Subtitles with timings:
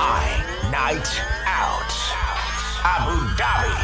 [0.00, 0.24] My
[0.72, 1.08] Night
[1.44, 1.92] Out
[2.88, 3.74] Abu Dhabi.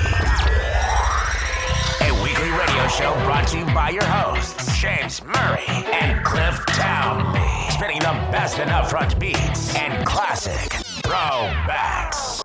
[2.08, 7.70] A weekly radio show brought to you by your hosts, James Murray and Cliff Townley.
[7.70, 10.70] Spinning the best in upfront beats and classic
[11.04, 12.42] throwbacks.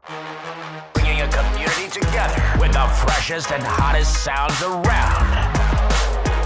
[0.92, 5.32] Bringing a community together with the freshest and hottest sounds around.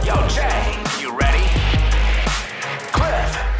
[0.05, 1.47] Yo, Jay, you ready?
[2.93, 3.54] Cliff,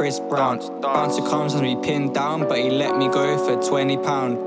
[0.00, 0.80] Chris Brown.
[0.80, 4.38] Bouncer comes and we pinned down, but he let me go for 20 pound.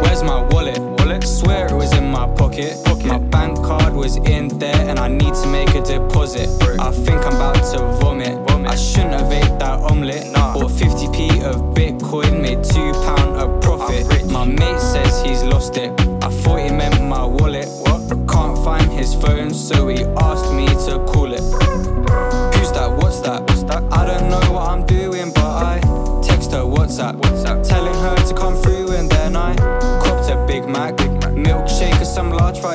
[0.00, 0.78] Where's my wallet?
[0.78, 1.24] Wallet?
[1.24, 2.76] Swear it was in my pocket.
[3.04, 6.48] My bank card was in there, and I need to make a deposit.
[6.78, 8.38] I think I'm about to vomit.
[8.48, 10.35] I shouldn't have ate that omelette.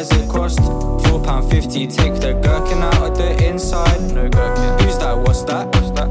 [0.09, 0.59] It cost
[1.05, 1.85] four pound fifty.
[1.85, 4.01] Take the gherkin out of the inside.
[4.13, 4.79] No gherkin.
[4.79, 5.15] Who's that?
[5.15, 5.67] What's that?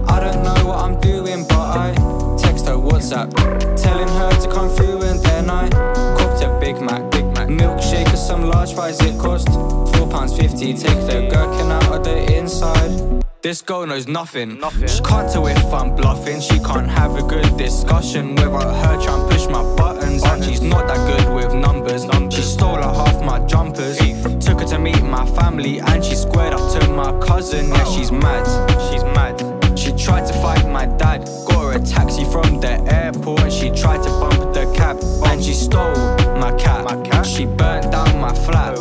[0.09, 1.93] I don't know what I'm doing, but I
[2.39, 3.31] text her WhatsApp,
[3.77, 5.69] telling her to come through, and then I
[6.17, 9.01] copped a Big Mac, Big Mac, milkshake, and some large fries.
[9.01, 10.73] It cost four pounds fifty.
[10.73, 13.25] Take the gherkin out of the inside.
[13.43, 14.59] This girl knows nothing.
[14.59, 14.87] nothing.
[14.87, 16.43] She can't tell if I'm bluffing.
[16.43, 20.23] She can't have a good discussion without her trying to push my buttons.
[20.25, 22.05] And she's not that good with numbers.
[22.35, 23.97] She stole a half my jumpers.
[24.45, 27.71] Took her to meet my family and she squared up to my cousin.
[27.71, 27.97] Yeah, oh.
[27.97, 28.45] she's mad.
[28.93, 29.79] She's mad.
[29.79, 31.25] She tried to fight my dad.
[31.49, 34.99] Got her a taxi from the airport and she tried to bump the cab.
[35.25, 35.95] And she stole
[36.37, 36.85] my cat.
[36.85, 37.25] My cat?
[37.25, 38.77] She burnt down my flat.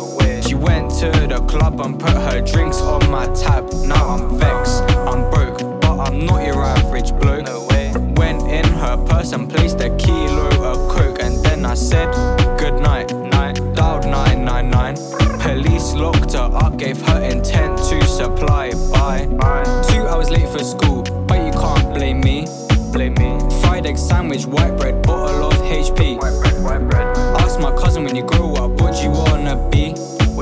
[0.70, 3.64] Went to the club and put her drinks on my tab.
[3.92, 7.46] Now I'm vexed, I'm broke, but I'm not your average bloke.
[7.46, 7.92] No way.
[8.20, 12.08] Went in her purse and placed a kilo of coke, and then I said
[12.56, 13.08] good night.
[13.38, 13.56] Night.
[13.74, 14.94] Dialed 999.
[15.40, 18.70] Police locked her up, gave her intent to supply.
[18.92, 19.26] Bye.
[19.26, 19.64] Bye.
[19.90, 22.46] Two hours late for school, but you can't blame me.
[22.92, 23.30] Blame me.
[23.60, 26.18] Fried egg sandwich, white bread, bottle of HP.
[26.20, 27.08] White bread, white bread.
[27.42, 29.94] Asked my cousin when you grow up, what do you wanna be?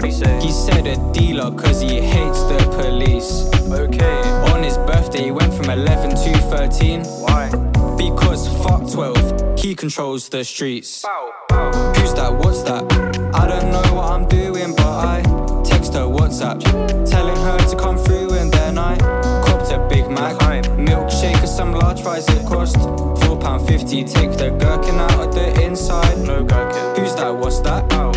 [0.09, 0.41] He say?
[0.41, 3.45] He said a dealer, cause he hates the police.
[3.71, 4.23] Okay.
[4.51, 7.05] On his birthday, he went from 11 to 13.
[7.05, 7.51] Why?
[7.99, 11.05] Because fuck 12, he controls the streets.
[11.51, 12.33] Who's that?
[12.33, 12.85] What's that?
[13.35, 15.21] I don't know what I'm doing, but I
[15.63, 16.63] text her WhatsApp,
[17.05, 18.97] telling her to come through, and then I
[19.45, 20.37] copped a Big Mac,
[20.79, 22.27] milkshake, and some large fries.
[22.31, 22.79] It cost
[23.23, 24.05] four pound fifty.
[24.05, 26.17] Take the gherkin out of the inside.
[26.21, 26.97] No gherkin.
[26.97, 27.31] Who's that?
[27.37, 27.93] What's that?
[27.93, 28.08] I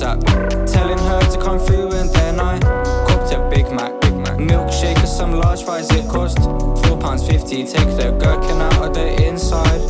[0.00, 2.58] text WhatsApp, telling her to come through, and then I
[3.06, 5.90] copped a Big Mac, Big Mac, milkshake, and some large fries.
[5.90, 7.64] It cost four pounds fifty.
[7.64, 9.80] Take the gherkin out of the inside.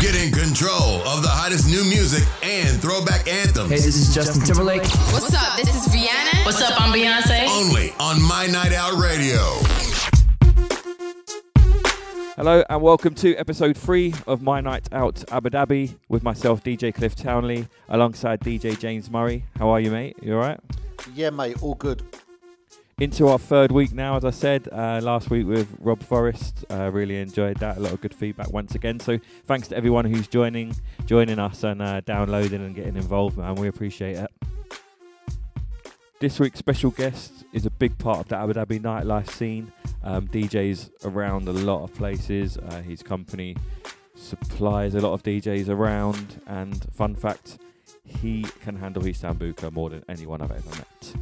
[0.00, 3.70] Get in control of the hottest new music and throwback anthems.
[3.70, 4.82] Hey, this is Justin Timberlake.
[5.12, 5.56] What's up?
[5.56, 6.44] This is Rihanna.
[6.44, 6.80] What's up?
[6.80, 7.46] I'm Beyonce.
[7.48, 9.83] Only on My Night Out Radio.
[12.36, 16.92] Hello and welcome to episode three of My Night Out Abu Dhabi with myself, DJ
[16.92, 19.44] Cliff Townley, alongside DJ James Murray.
[19.56, 20.16] How are you, mate?
[20.20, 20.58] You all right?
[21.14, 22.02] Yeah, mate, all good.
[22.98, 26.64] Into our third week now, as I said uh, last week with Rob Forrest.
[26.68, 27.76] Uh, really enjoyed that.
[27.76, 28.98] A lot of good feedback once again.
[28.98, 30.74] So thanks to everyone who's joining,
[31.06, 33.54] joining us and uh, downloading and getting involved, man.
[33.54, 34.30] We appreciate it.
[36.24, 39.70] This week's special guest is a big part of the Abu Dhabi nightlife scene.
[40.02, 42.56] Um, DJs around a lot of places.
[42.56, 43.58] Uh, his company
[44.14, 46.40] supplies a lot of DJs around.
[46.46, 47.58] And fun fact,
[48.06, 51.14] he can handle his sambuca more than anyone I've ever met.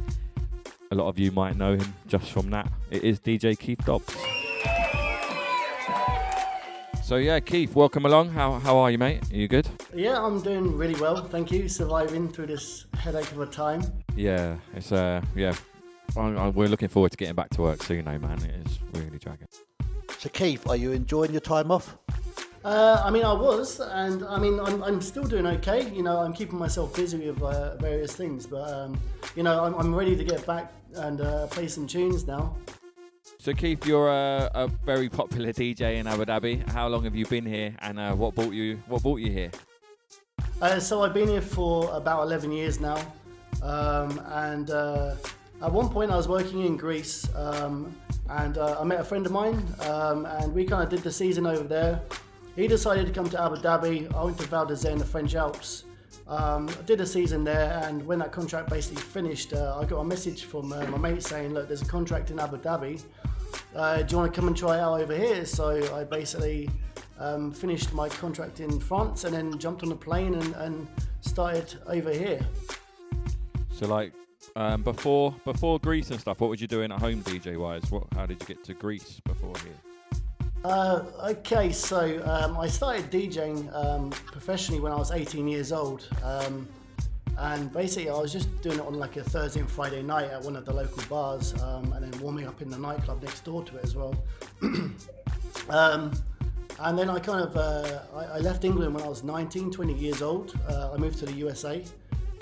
[0.91, 2.71] A lot of you might know him just from that.
[2.89, 4.15] It is DJ Keith Dobbs.
[7.03, 8.29] So yeah, Keith, welcome along.
[8.29, 9.29] How how are you, mate?
[9.29, 9.67] Are you good?
[9.93, 11.67] Yeah, I'm doing really well, thank you.
[11.67, 13.83] Surviving through this headache of a time.
[14.15, 15.53] Yeah, it's uh yeah.
[16.15, 18.41] I, I, we're looking forward to getting back to work soon, though, man.
[18.45, 19.47] It is really dragging.
[20.17, 21.97] So, Keith, are you enjoying your time off?
[22.63, 25.89] Uh, I mean, I was, and I mean, I'm, I'm still doing okay.
[25.89, 28.97] You know, I'm keeping myself busy with uh, various things, but um,
[29.35, 32.55] you know, I'm, I'm ready to get back and uh, play some tunes now.
[33.43, 36.65] So Keith, you're a, a, very popular DJ in Abu Dhabi.
[36.69, 39.51] How long have you been here, and uh, what brought you what brought you here?
[40.61, 43.05] Uh, so I've been here for about 11 years now,
[43.61, 45.15] um, and uh,
[45.61, 47.93] at one point I was working in Greece, um,
[48.29, 51.11] and uh, I met a friend of mine, um, and we kind of did the
[51.11, 51.99] season over there.
[52.55, 54.09] He decided to come to Abu Dhabi.
[54.15, 55.83] I went to Val d'Isere in the French Alps.
[56.29, 59.97] Um, I did a season there, and when that contract basically finished, uh, I got
[59.97, 63.01] a message from uh, my mate saying, "Look, there's a contract in Abu Dhabi.
[63.75, 66.69] Uh, do you want to come and try out over here?" So I basically
[67.19, 70.87] um, finished my contract in France, and then jumped on a plane and, and
[71.21, 72.45] started over here.
[73.71, 74.13] So like
[74.55, 77.89] um, before before Greece and stuff, what were you doing at home DJ wise?
[77.89, 80.21] What how did you get to Greece before here?
[80.63, 86.07] Uh, okay, so um, I started DJing um, professionally when I was 18 years old.
[87.37, 90.41] And basically, I was just doing it on like a Thursday and Friday night at
[90.41, 93.63] one of the local bars um, and then warming up in the nightclub next door
[93.63, 94.15] to it as well.
[95.69, 96.11] Um,
[96.79, 99.93] and then I kind of uh, I, I, left England when I was 19, 20
[99.93, 100.59] years old.
[100.67, 101.83] Uh, I moved to the USA.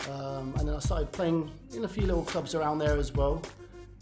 [0.10, 3.42] Um, and then I started playing in a few little clubs around there as well.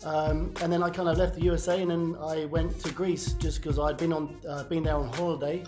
[0.05, 3.33] Um, and then I kind of left the USA and then I went to Greece
[3.33, 5.65] just because I'd been on uh, been there on holiday,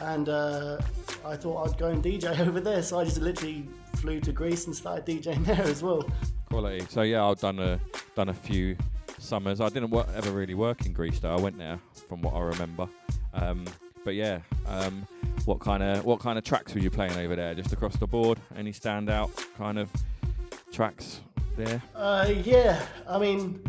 [0.00, 0.78] and uh,
[1.24, 2.82] I thought I'd go and DJ over there.
[2.82, 6.08] So I just literally flew to Greece and started DJing there as well.
[6.50, 6.84] Quality.
[6.88, 7.80] So yeah, I've done a
[8.14, 8.76] done a few
[9.18, 9.60] summers.
[9.60, 11.34] I didn't work, ever really work in Greece though.
[11.34, 11.78] I went there
[12.08, 12.88] from what I remember.
[13.34, 13.64] Um,
[14.04, 15.06] but yeah, um,
[15.44, 17.54] what kind of what kind of tracks were you playing over there?
[17.54, 18.38] Just across the board?
[18.56, 19.90] Any standout kind of
[20.72, 21.20] tracks?
[21.56, 21.82] there?
[21.94, 23.62] Uh, yeah, I mean,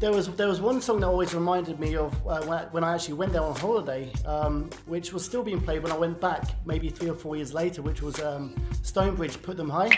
[0.00, 3.14] there was there was one song that always reminded me of uh, when, I, actually
[3.14, 6.88] went there on holiday, um, which was still being played when I went back, maybe
[6.88, 9.96] three or four years later, which was um, Stonebridge, "Put Them High."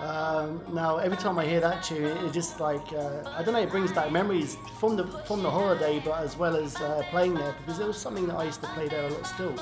[0.00, 3.54] Um, now, every time I hear that tune, it, it just like uh, I don't
[3.54, 7.02] know, it brings back memories from the from the holiday, but as well as uh,
[7.10, 9.54] playing there because it was something that I used to play there a lot still.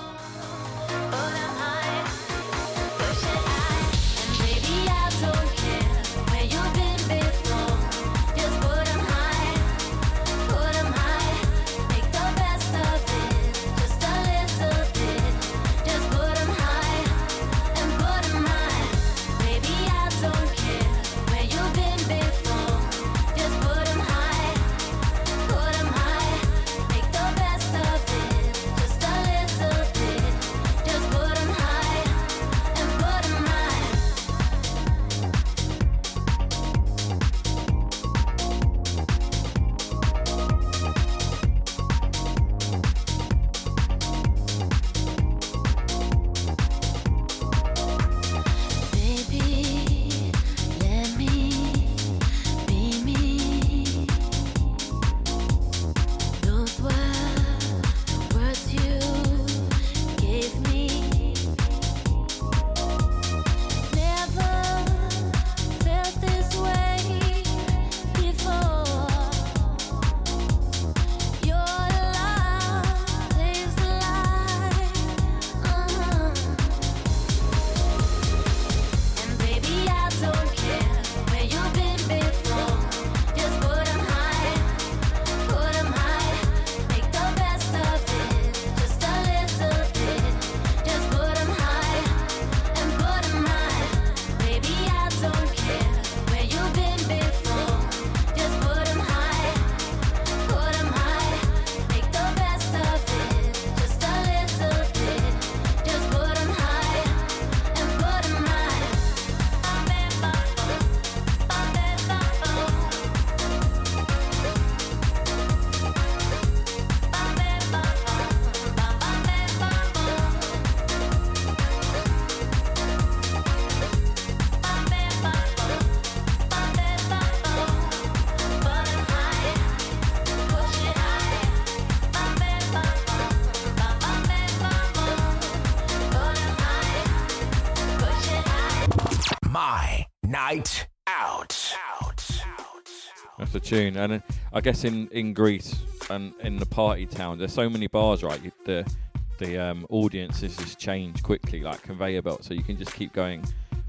[143.72, 143.96] Tune.
[143.96, 144.18] And uh,
[144.52, 148.42] I guess in in Greece, and in the party town, there's so many bars, right?
[148.42, 148.94] You, the
[149.38, 152.44] the um, audiences just change quickly, like conveyor belt.
[152.44, 153.44] So you can just keep going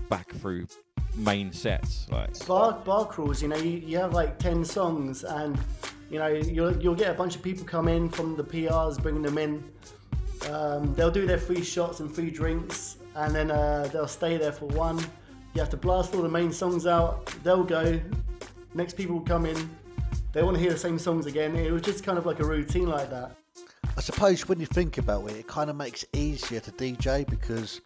[0.10, 0.68] back through
[1.16, 3.42] main sets, like bar bar crawls.
[3.42, 5.60] You know, you, you have like ten songs, and
[6.10, 9.22] you know you'll you'll get a bunch of people come in from the PRs, bringing
[9.22, 9.64] them in.
[10.50, 14.52] Um, they'll do their free shots and free drinks, and then uh, they'll stay there
[14.52, 15.00] for one.
[15.54, 17.28] You have to blast all the main songs out.
[17.44, 18.00] They'll go.
[18.76, 19.70] Next people will come in.
[20.32, 21.56] They want to hear the same songs again.
[21.56, 23.36] It was just kind of like a routine like that.
[23.96, 27.30] I suppose when you think about it, it kind of makes it easier to DJ
[27.30, 27.82] because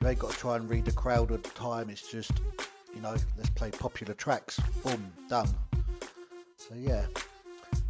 [0.00, 1.90] you ain't got to try and read the crowd all the time.
[1.90, 2.32] It's just,
[2.94, 4.58] you know, let's play popular tracks.
[4.82, 5.48] Boom, done.
[6.56, 7.04] So yeah.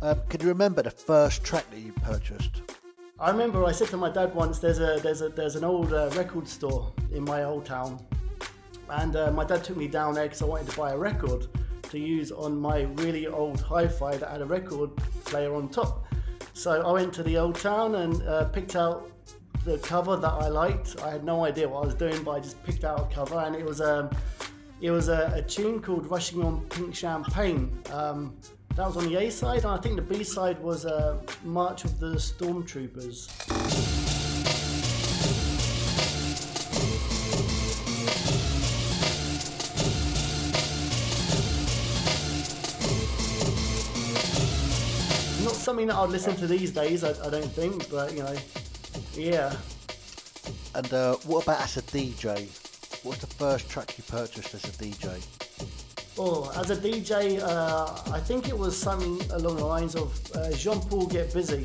[0.01, 2.63] Um, can you remember the first track that you purchased?
[3.21, 5.93] I remember I said to my dad once, "There's a there's a there's an old
[5.93, 8.05] uh, record store in my old town,"
[8.89, 11.47] and uh, my dad took me down there because I wanted to buy a record
[11.93, 14.91] to use on my really old hi-fi that had a record
[15.25, 16.07] player on top.
[16.55, 19.11] So I went to the old town and uh, picked out
[19.65, 21.01] the cover that I liked.
[21.03, 23.39] I had no idea what I was doing, but I just picked out a cover,
[23.39, 24.11] and it was um,
[24.81, 28.37] it was a, a tune called "Rushing on Pink Champagne." Um,
[28.75, 31.85] that was on the A side, and I think the B side was uh, "March
[31.85, 34.02] of the Stormtroopers."
[45.73, 48.37] Something that I'd listen to these days, I, I don't think, but you know,
[49.15, 49.57] yeah.
[50.75, 52.47] And uh, what about as a DJ?
[53.03, 55.25] What's the first track you purchased as a DJ?
[56.19, 60.55] Oh, as a DJ, uh, I think it was something along the lines of uh,
[60.55, 61.65] Sean Paul Get Busy.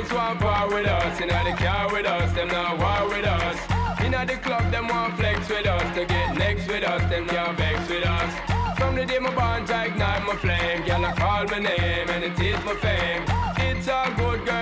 [0.00, 1.20] ladies want part with us.
[1.20, 3.58] Inna the car with us, them not war with us.
[4.04, 5.94] Inna the club, them want flex with us.
[5.94, 8.32] To get next with us, them can't vex with us.
[8.78, 10.86] From the day my bond, I ignite my flame.
[10.86, 13.22] Girl, I call my name and it is my fame.
[13.58, 14.59] It's all good, girl,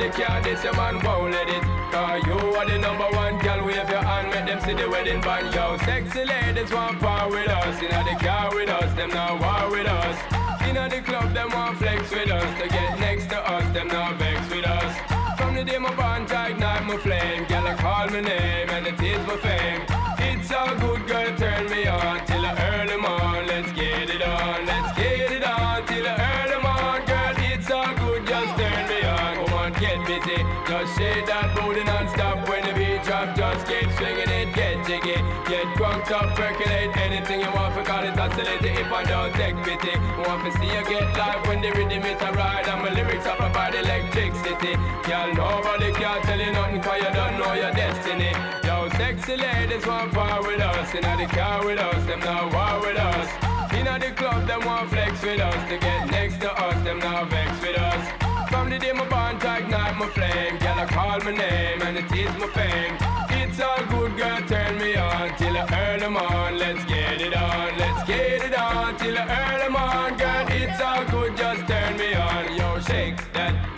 [0.00, 1.62] nobody can this, your man won't let it.
[1.92, 5.20] Cause you are the number one, girl, wave your hand, make them see the wedding
[5.20, 5.54] band.
[5.54, 7.82] Yo, sexy ladies want part with us.
[7.82, 10.18] Inna the car with us, them not war with us.
[10.68, 12.60] Inna the club, them want flex with us.
[12.60, 14.96] To get next to us, them not vex with us.
[15.38, 17.44] From the day my bond, I ignite my flame.
[17.46, 18.86] Girl, I call my name and
[45.34, 48.32] Girl, nobody can tell you nothing cause you don't know your destiny.
[48.64, 50.94] Yo, sexy ladies want part with us.
[50.94, 53.28] Inna the car with us, them not war with us.
[53.72, 55.68] Inna the club, them want flex with us.
[55.68, 58.48] To get next to us, them not vex with us.
[58.50, 60.58] From the day my I ignite my flame.
[60.58, 62.96] Girl, I call my name and it is my fame.
[63.30, 66.58] It's all good, girl, turn me on till I earn them on.
[66.58, 70.16] Let's get it on, let's get it on till I earn them on.
[70.18, 71.49] Girl, it's all good, just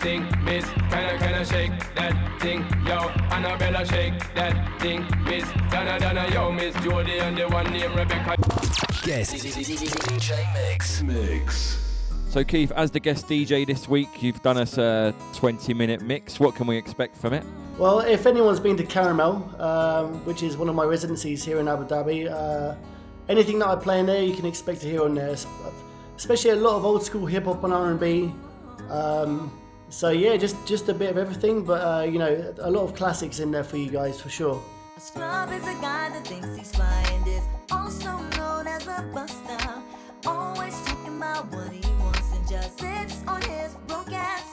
[0.03, 0.65] thing, miss.
[0.91, 2.59] Kinda, kinda shake that thing.
[2.85, 5.47] Yo, Annabella, shake that thing, miss.
[5.71, 8.35] Donna, Donna, yo, miss Jody and the one named Rebecca.
[9.03, 11.01] Guest DJ Mix.
[11.03, 11.79] Mix.
[12.29, 16.37] So Keith, as the guest DJ this week, you've done us a 20-minute mix.
[16.37, 17.45] What can we expect from it?
[17.77, 21.69] Well, if anyone's been to Caramel, um, which is one of my residencies here in
[21.69, 22.75] Abu Dhabi, uh,
[23.29, 25.33] anything that I play in there, you can expect to hear on there.
[26.17, 28.33] Especially a lot of old school hip hop and R&B.
[28.89, 29.62] Um,
[29.93, 32.95] so yeah, just just a bit of everything, but uh, you know, a lot of
[32.95, 34.59] classics in there for you guys for sure.
[34.97, 36.73] A scrub is a guy that thinks he's
[37.27, 39.83] is also known as a buster.
[40.25, 44.52] Always talking about what he wants and just sits on his broke ass.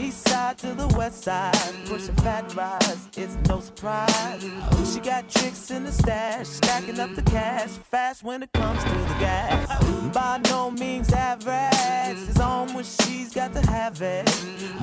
[0.00, 4.42] East side to the west side, pushing fat rides, it's no surprise.
[4.72, 8.82] Oh, she got tricks in the stash, stacking up the cash, fast when it comes
[8.82, 9.68] to the gas.
[10.14, 14.24] By no means average, it's on when she's got to have it.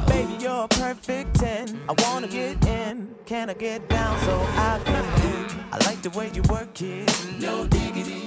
[0.08, 1.80] Baby, you're a perfect 10.
[1.90, 5.06] I wanna get in, can I get down so I can?
[5.72, 8.27] I like the way you work it, no diggity.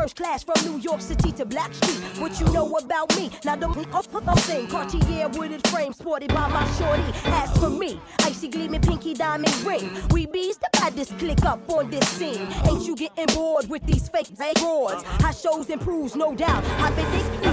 [0.00, 2.20] first class from New York City to Blackstreet.
[2.20, 3.30] What you know about me?
[3.44, 3.74] Now don't
[4.48, 4.66] thing.
[4.66, 7.02] Cartier wooded frame sported by my shorty.
[7.26, 9.90] As for me, icy gleaming pinky diamond ring.
[10.10, 12.48] We bees the this click up on this scene.
[12.68, 15.02] Ain't you getting bored with these fake broads?
[15.22, 16.64] How shows improves, no doubt.
[16.80, 17.49] I've been thinking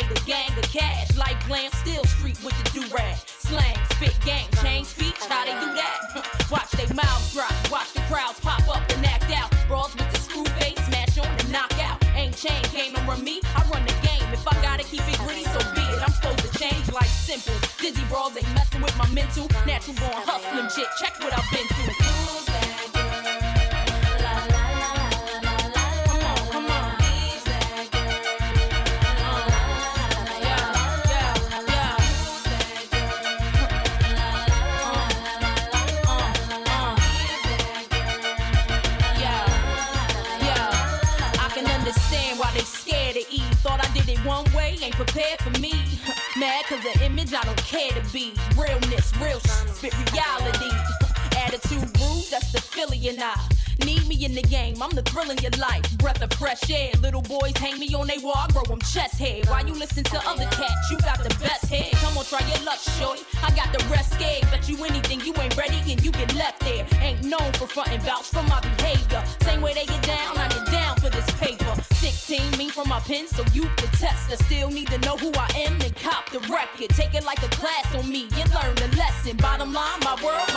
[0.00, 1.16] Now, cause I made a gang of cash.
[1.16, 3.16] Like glam, still street with the do-rag.
[3.26, 6.48] Slang, spit, gang, change speech, how they do that?
[6.50, 9.50] watch they mouths drop, watch the crowds pop up and act out.
[9.68, 12.02] Brawls with the screw face, smash on and knock out.
[12.14, 14.26] Ain't chain game and run me, I run the game.
[14.32, 16.02] If I gotta keep it gritty, so be it.
[16.02, 17.54] I'm supposed to change like simple.
[17.80, 19.48] Dizzy brawls ain't messing with my mental.
[19.66, 21.89] Natural born hustling shit, check what I've been through.
[45.04, 45.72] Prepared for me.
[46.36, 48.34] Mad cause the image I don't care to be.
[48.54, 50.70] Realness, real spit reality.
[51.38, 53.34] Attitude rude, that's the Philly and I.
[53.86, 55.84] Need me in the game, I'm the thrill in your life.
[55.96, 56.92] Breath of fresh air.
[57.00, 59.40] Little boys hang me on they wall, I grow them chest hair.
[59.48, 60.90] Why you listen to other cats?
[60.90, 61.92] You got the best head.
[61.92, 63.22] Come on, try your luck, shorty.
[63.42, 64.42] I got the rest scared.
[64.50, 66.86] Bet you anything, you ain't ready and you get left there.
[67.00, 69.24] Ain't known for frontin' vouch for my behavior.
[69.40, 71.72] Same way they get down, I get down for this paper.
[72.30, 74.30] 16, me from my pen, so you can test.
[74.30, 76.90] I still need to know who I am and cop the record.
[76.90, 79.36] Take it like a class on me and learn the lesson.
[79.38, 80.49] Bottom line, my world,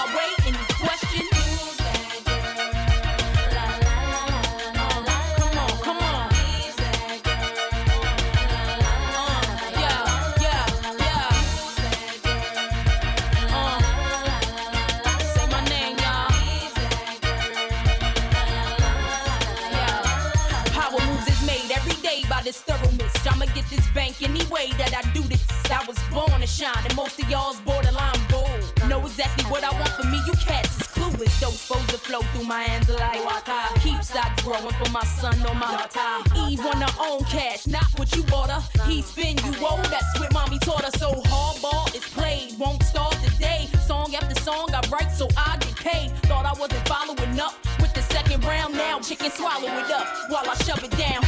[25.72, 25.84] I.
[25.86, 28.64] Was born to shine, and most of y'all's borderline bold.
[28.88, 31.40] Know exactly what I want for me, you cats is clueless.
[31.42, 33.80] Those supposed to flow through my hands like water.
[33.82, 36.48] Keep stocks growing for my son or my daughter.
[36.48, 38.64] Eve on her own cash, not what you bought her.
[38.88, 40.92] He spin you old, that's what mommy taught her.
[40.98, 43.68] So hardball is played, won't start today.
[43.86, 46.12] Song after song I write so I get paid.
[46.30, 48.74] Thought I wasn't following up with the second round.
[48.74, 51.24] Now chicken swallow it up while I shove it down.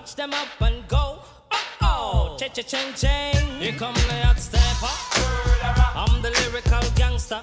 [0.00, 1.18] Touch them up and go.
[1.52, 3.60] Oh oh, cha cha ching ching.
[3.60, 4.88] Here come the hot stepper.
[5.94, 7.42] I'm the lyrical gangster.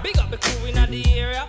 [0.00, 1.48] Big up the crew in the area.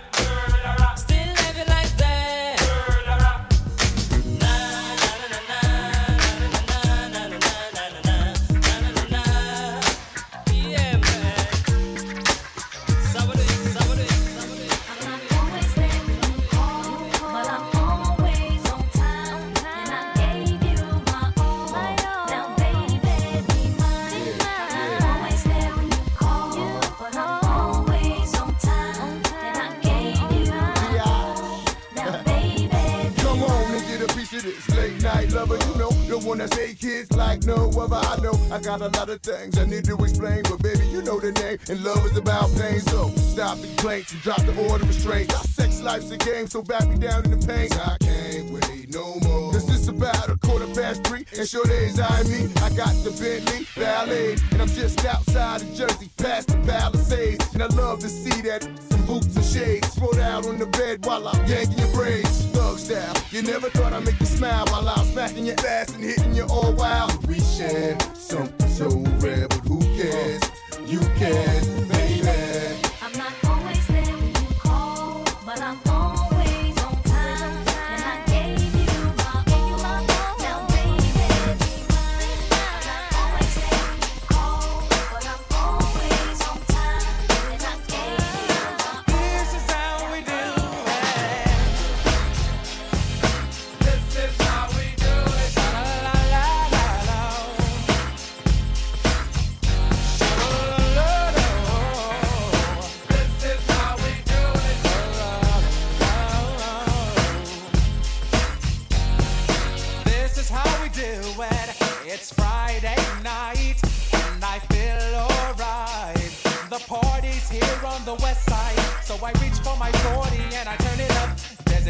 [36.28, 37.96] One say kids like no other.
[37.96, 41.00] I know I got a lot of things I need to explain, but baby, you
[41.00, 41.58] know the name.
[41.70, 42.80] And love is about pain.
[42.80, 45.32] So stop the complaints and drop the order of restraint.
[45.32, 47.72] Our sex life's a game, so back me down in the pain.
[47.72, 49.47] I can't wait no more.
[49.58, 52.46] Cause it's about a quarter past three, and sure days I me.
[52.62, 57.54] I got the Bentley Ballet, and I'm just outside of Jersey, past the Palisades.
[57.54, 61.04] And I love to see that some boots and shades spread out on the bed
[61.04, 62.46] while I'm yanking your braids.
[62.52, 66.04] Thug style, you never thought I'd make you smile while I'm smacking your ass and
[66.04, 67.26] hitting you all wild.
[67.26, 70.40] We share something so rare, but who cares?
[70.86, 72.78] You can, baby.
[73.02, 75.87] I'm not always there when you call, but I'm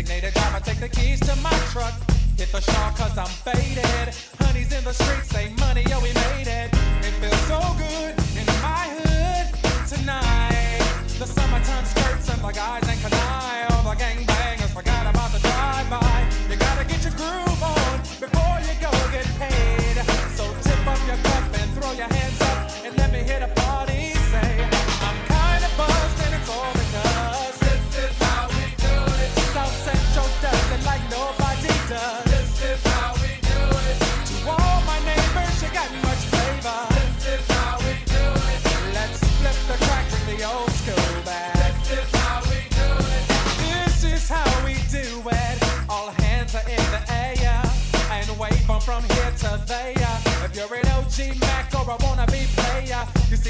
[0.09, 1.93] Designated driver, take the keys to my truck.
[2.39, 4.15] Hit the shawl cause I'm faded.
[4.41, 6.78] Honey's in the streets, say money, yo, we made it.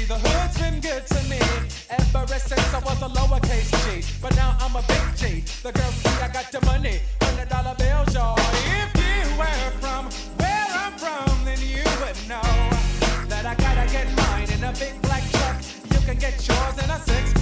[0.09, 1.37] The hood's been good to me
[1.91, 4.03] ever since I was a lowercase G.
[4.19, 5.43] But now I'm a big G.
[5.61, 8.35] The girls see I got the money, hundred dollar bills, y'all.
[8.81, 10.09] If you were from
[10.41, 12.49] where I'm from, then you would know
[13.29, 15.57] that I gotta get mine in a big black truck.
[15.93, 17.38] You can get yours in a six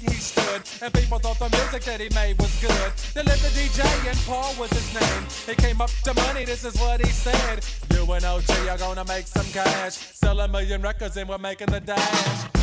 [0.00, 0.62] he stood.
[0.80, 2.92] And people thought the music that he made was good.
[3.14, 5.26] The DJ and Paul was his name.
[5.46, 7.64] He came up to money, this is what he said.
[7.92, 9.94] You and OG are gonna make some cash.
[9.94, 12.61] Sell a million records and we're making the dash.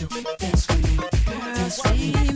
[0.00, 0.08] you.
[0.38, 1.08] Dance with me.
[1.54, 2.35] Dance with me.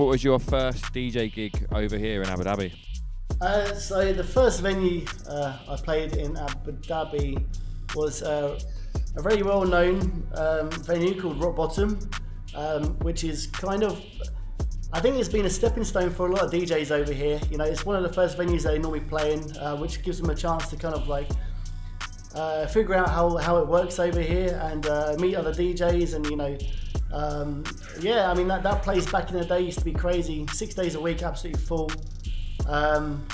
[0.00, 2.72] what was your first DJ gig over here in Abu Dhabi?
[3.38, 7.44] Uh, so the first venue uh, I played in Abu Dhabi
[7.94, 8.58] was uh,
[9.18, 11.98] a very well-known um, venue called Rock Bottom,
[12.54, 14.02] um, which is kind of,
[14.90, 17.38] I think it's been a stepping stone for a lot of DJs over here.
[17.50, 20.18] You know, it's one of the first venues they normally play in, uh, which gives
[20.18, 21.28] them a chance to kind of like
[22.34, 26.24] uh, figure out how, how it works over here and uh, meet other DJs and
[26.24, 26.56] you know
[27.12, 27.64] um,
[28.00, 30.74] yeah, I mean that, that place back in the day used to be crazy, six
[30.74, 31.90] days a week, absolutely full.
[32.68, 33.26] Um,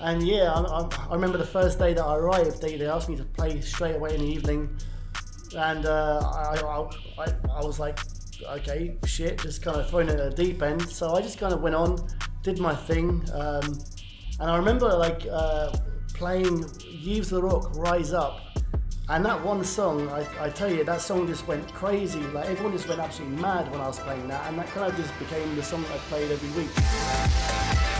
[0.00, 3.08] and yeah, I, I, I remember the first day that I arrived, they, they asked
[3.08, 4.76] me to play straight away in the evening,
[5.56, 7.98] and uh, I, I, I, was like,
[8.48, 10.88] okay, shit, just kind of thrown at the deep end.
[10.88, 11.98] So I just kind of went on,
[12.42, 13.78] did my thing, um,
[14.40, 15.76] and I remember like uh,
[16.14, 16.64] playing
[17.04, 18.40] Yves Larock, Rise Up.
[19.10, 22.20] And that one song, I, I tell you, that song just went crazy.
[22.28, 24.96] Like everyone just went absolutely mad when I was playing that, and that kind of
[24.96, 27.99] just became the song that I played every week.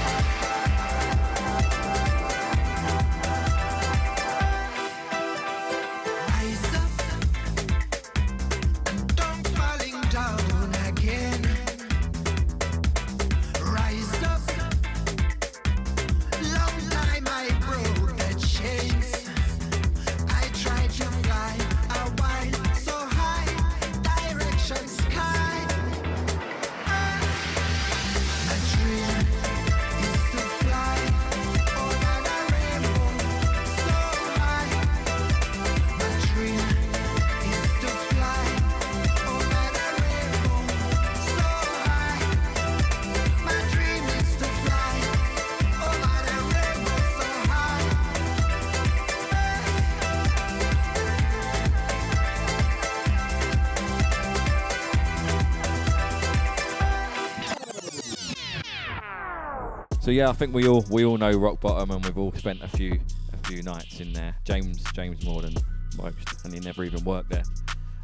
[60.11, 62.65] So yeah, I think we all we all know rock bottom, and we've all spent
[62.65, 62.99] a few
[63.33, 64.35] a few nights in there.
[64.43, 65.55] James James more than
[65.97, 67.45] most, and he never even worked there.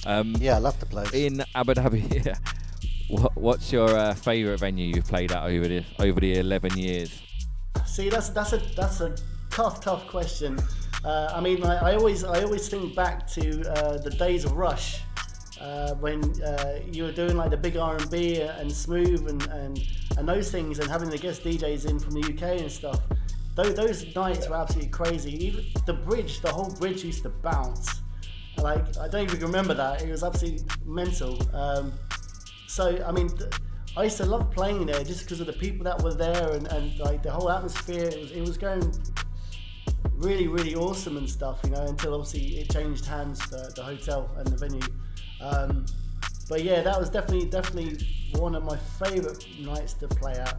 [0.06, 1.12] Um, Yeah, I love the place.
[1.12, 2.36] In Abu Dhabi, yeah.
[3.08, 7.20] What, what's your uh, favourite venue you've played at over the over the eleven years?
[7.86, 9.16] See, that's that's a that's a
[9.50, 10.60] tough, tough question.
[11.04, 14.52] Uh, I mean, I, I always I always think back to uh, the days of
[14.52, 15.00] Rush
[15.60, 19.80] uh, when uh, you were doing like the big R and smooth and, and
[20.18, 23.00] and those things, and having the guest DJs in from the UK and stuff.
[23.54, 25.46] Those, those nights were absolutely crazy.
[25.46, 28.02] Even the bridge, the whole bridge used to bounce.
[28.58, 30.02] Like I don't even remember that.
[30.02, 31.38] It was absolutely mental.
[31.54, 31.92] Um,
[32.66, 33.52] so I mean, th-
[33.96, 36.66] I used to love playing there just because of the people that were there and,
[36.68, 38.04] and like the whole atmosphere.
[38.04, 38.92] It was, it was going
[40.16, 41.82] really, really awesome and stuff, you know.
[41.82, 44.80] Until obviously it changed hands, the, the hotel and the venue.
[45.40, 45.86] Um,
[46.48, 48.06] but yeah, that was definitely, definitely
[48.38, 50.56] one of my favourite nights to play at.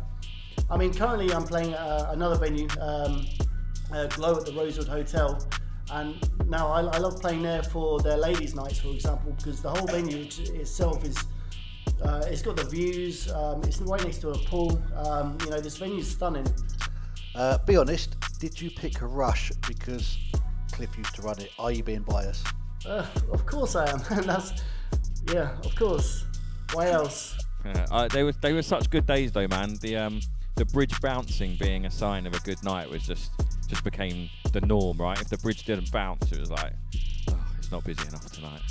[0.69, 3.25] I mean, currently I'm playing at uh, another venue, um,
[3.93, 5.45] uh, Glow at the Rosewood Hotel.
[5.91, 6.17] And
[6.49, 9.87] now I, I love playing there for their ladies' nights, for example, because the whole
[9.87, 11.17] venue it- itself is
[12.03, 13.31] uh, it's got the views.
[13.31, 14.81] Um, it's right next to a pool.
[14.95, 16.45] Um, you know, this venue's stunning.
[17.33, 20.17] Uh, be honest, did you pick rush because
[20.71, 21.51] Cliff used to run it?
[21.57, 22.45] Are you being biased?
[22.87, 24.01] Uh, of course I am.
[24.09, 24.53] And that's
[25.33, 26.25] yeah, of course.
[26.73, 27.37] Why else?
[27.65, 29.75] Yeah, uh, they were they were such good days though, man.
[29.81, 30.21] The um
[30.55, 33.31] the bridge bouncing being a sign of a good night was just
[33.67, 35.19] just became the norm, right?
[35.19, 36.73] If the bridge didn't bounce, it was like,
[37.29, 38.61] oh, it's not busy enough tonight.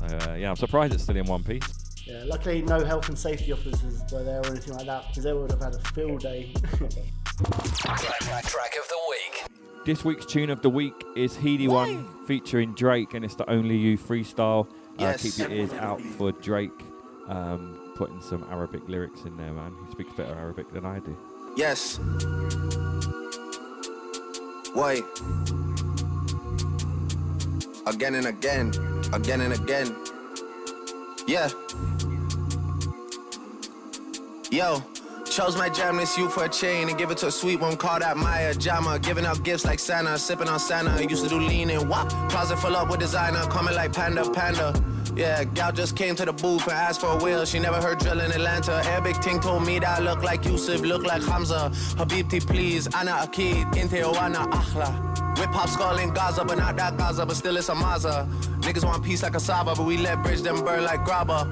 [0.00, 1.68] Uh, yeah, I'm surprised it's still in one piece.
[2.06, 5.34] Yeah, luckily no health and safety officers were there or anything like that because they
[5.34, 6.54] would have had a field day.
[6.72, 9.44] Track of the week.
[9.84, 13.76] This week's tune of the week is Headie One featuring Drake, and it's the Only
[13.76, 14.68] You freestyle.
[14.98, 16.84] Uh, keep your ears out for Drake
[17.28, 19.74] um, putting some Arabic lyrics in there, man.
[19.86, 21.16] He speaks better Arabic than I do.
[21.56, 21.98] Yes.
[24.74, 25.04] Wait.
[27.86, 28.72] Again and again,
[29.12, 29.96] again and again.
[31.26, 31.48] Yeah.
[34.50, 34.82] Yo.
[35.38, 37.76] Chose my jam this you for a chain and give it to a sweet one
[37.76, 38.98] called out Maya Jama.
[38.98, 41.00] Giving out gifts like Santa, sipping on Santa.
[41.00, 42.10] Used to do lean and wop.
[42.28, 44.74] Closet full up with designer, coming like Panda Panda.
[45.14, 47.44] Yeah, gal just came to the booth and asked for a wheel.
[47.44, 48.82] She never heard drill in Atlanta.
[48.84, 51.70] Arabic ting told me that I look like Yusuf, look like Hamza.
[51.94, 52.88] Habibti, please.
[52.96, 55.38] Ana Akid, Inte Oana Akhla.
[55.38, 58.28] Whip hop skull in Gaza, but not that Gaza, but still it's a Maza.
[58.62, 61.46] Niggas want peace like a Saba, but we let bridge them burn like grabba.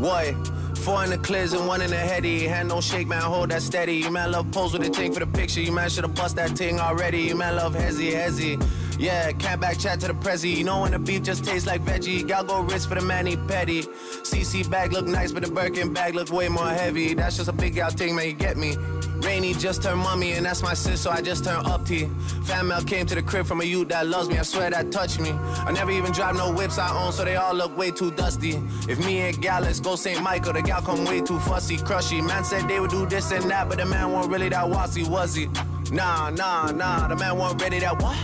[0.00, 0.34] Boy,
[0.82, 2.46] four in the clears and one in the heady.
[2.46, 3.94] Hand don't shake, man, hold that steady.
[3.94, 5.60] You man love pose with a ting for the picture.
[5.60, 7.20] You man should've bust that ting already.
[7.22, 8.60] You man love hezzy, hezzy.
[8.98, 10.54] Yeah, can't back chat to the prezi.
[10.54, 12.28] You know when the beef just tastes like veggie.
[12.28, 13.82] Y'all go wrist for the manny petty.
[13.82, 17.14] CC bag look nice, but the Birkin bag look way more heavy.
[17.14, 18.76] That's just a big out ting, man, you get me.
[19.22, 22.08] Rainy just turned mummy, and that's my sis, so I just turned up T.
[22.44, 24.90] Fan mail came to the crib from a youth that loves me, I swear that
[24.90, 25.30] touched me.
[25.30, 28.60] I never even drive no whips I own, so they all look way too dusty.
[28.88, 30.22] If me and gal, go St.
[30.22, 32.20] Michael, the gal come way too fussy, crushy.
[32.20, 35.04] Man said they would do this and that, but the man wasn't really that wassy,
[35.04, 35.46] was he?
[35.92, 38.16] Nah, nah, nah, the man wasn't ready that what?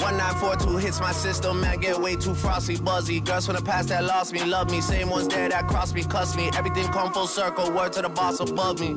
[0.00, 3.20] 1942 hits my system, man, get way too frosty, buzzy.
[3.20, 4.80] Girls from the past that lost me, love me.
[4.80, 6.50] Same ones there that crossed me, cuss me.
[6.56, 8.96] Everything come full circle, word to the boss above me.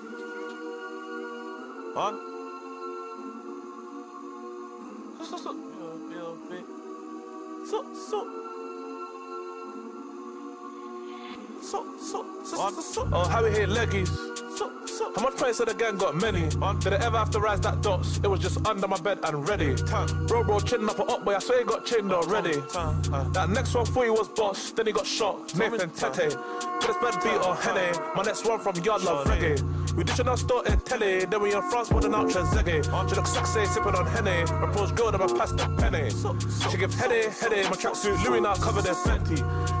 [1.95, 2.15] On.
[5.17, 5.51] So, so, so.
[5.51, 6.65] Yeah, yeah, bit.
[7.67, 8.19] So, so.
[11.61, 12.40] So, so, so, so, so.
[12.53, 14.09] Oh, how we hit leggies.
[15.15, 16.49] How much points of the gang got many?
[16.79, 18.17] Did I ever have to rise that dots?
[18.17, 19.75] It was just under my bed and ready.
[20.27, 21.35] Bro, bro, chin up or up, boy.
[21.35, 22.57] I swear he got chinned already.
[23.33, 25.55] That next one for you was boss, then he got shot.
[25.55, 26.35] Nathan Tete.
[26.83, 27.97] It's bad beat or Henny.
[28.15, 29.95] My next one from Yard Love Reggae.
[29.95, 33.09] We dishing our store in telly, then we in France putting out Trezeguet.
[33.09, 34.41] She look sexy, sipping on Henny.
[34.41, 36.09] Approach girl, then I pass the penny.
[36.69, 37.63] She gives heady, heady.
[37.69, 39.37] My tracksuit Louis now covered in Fenty.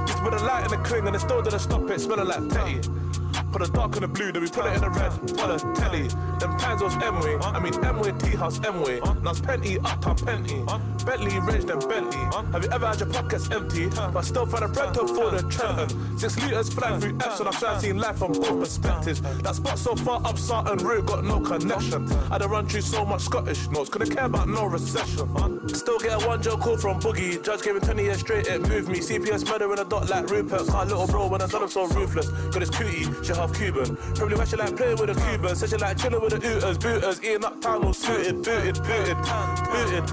[0.07, 2.49] To put a light in the cling and it still didn't stop it, smelling like
[2.51, 3.10] petty.
[3.51, 5.11] Put a dark in the blue, then we put it in the red.
[5.37, 6.07] What a telly.
[6.39, 7.37] then was M-way.
[7.37, 8.99] I mean M-way, T-house, M-way.
[9.21, 10.63] Now it's Penty, uptown Penty.
[11.05, 12.21] Bentley, Range, then Bentley.
[12.51, 13.89] Have you ever had your pockets empty?
[13.89, 16.17] But still find a bread to afford a Trenton.
[16.17, 19.21] Six litres flying through and I've seen life from both perspectives.
[19.21, 22.11] That spot so far up Sarton Road got no connection.
[22.31, 25.27] I done run through so much Scottish notes, couldn't care about no recession.
[25.69, 27.43] Still get a one joke call from Boogie.
[27.43, 28.99] Judge gave him 20 years straight, it moved me.
[28.99, 30.67] CPS murder in a dot like Rupert.
[30.67, 32.27] Car little bro when I done him so ruthless.
[32.29, 33.97] Got his cootie, she half Cuban.
[34.15, 35.55] Probably why she like playing with a Cuban.
[35.55, 37.23] Said she like chilling with the ooters, booters.
[37.23, 40.03] Eating up town all suited, booted, booted, booted.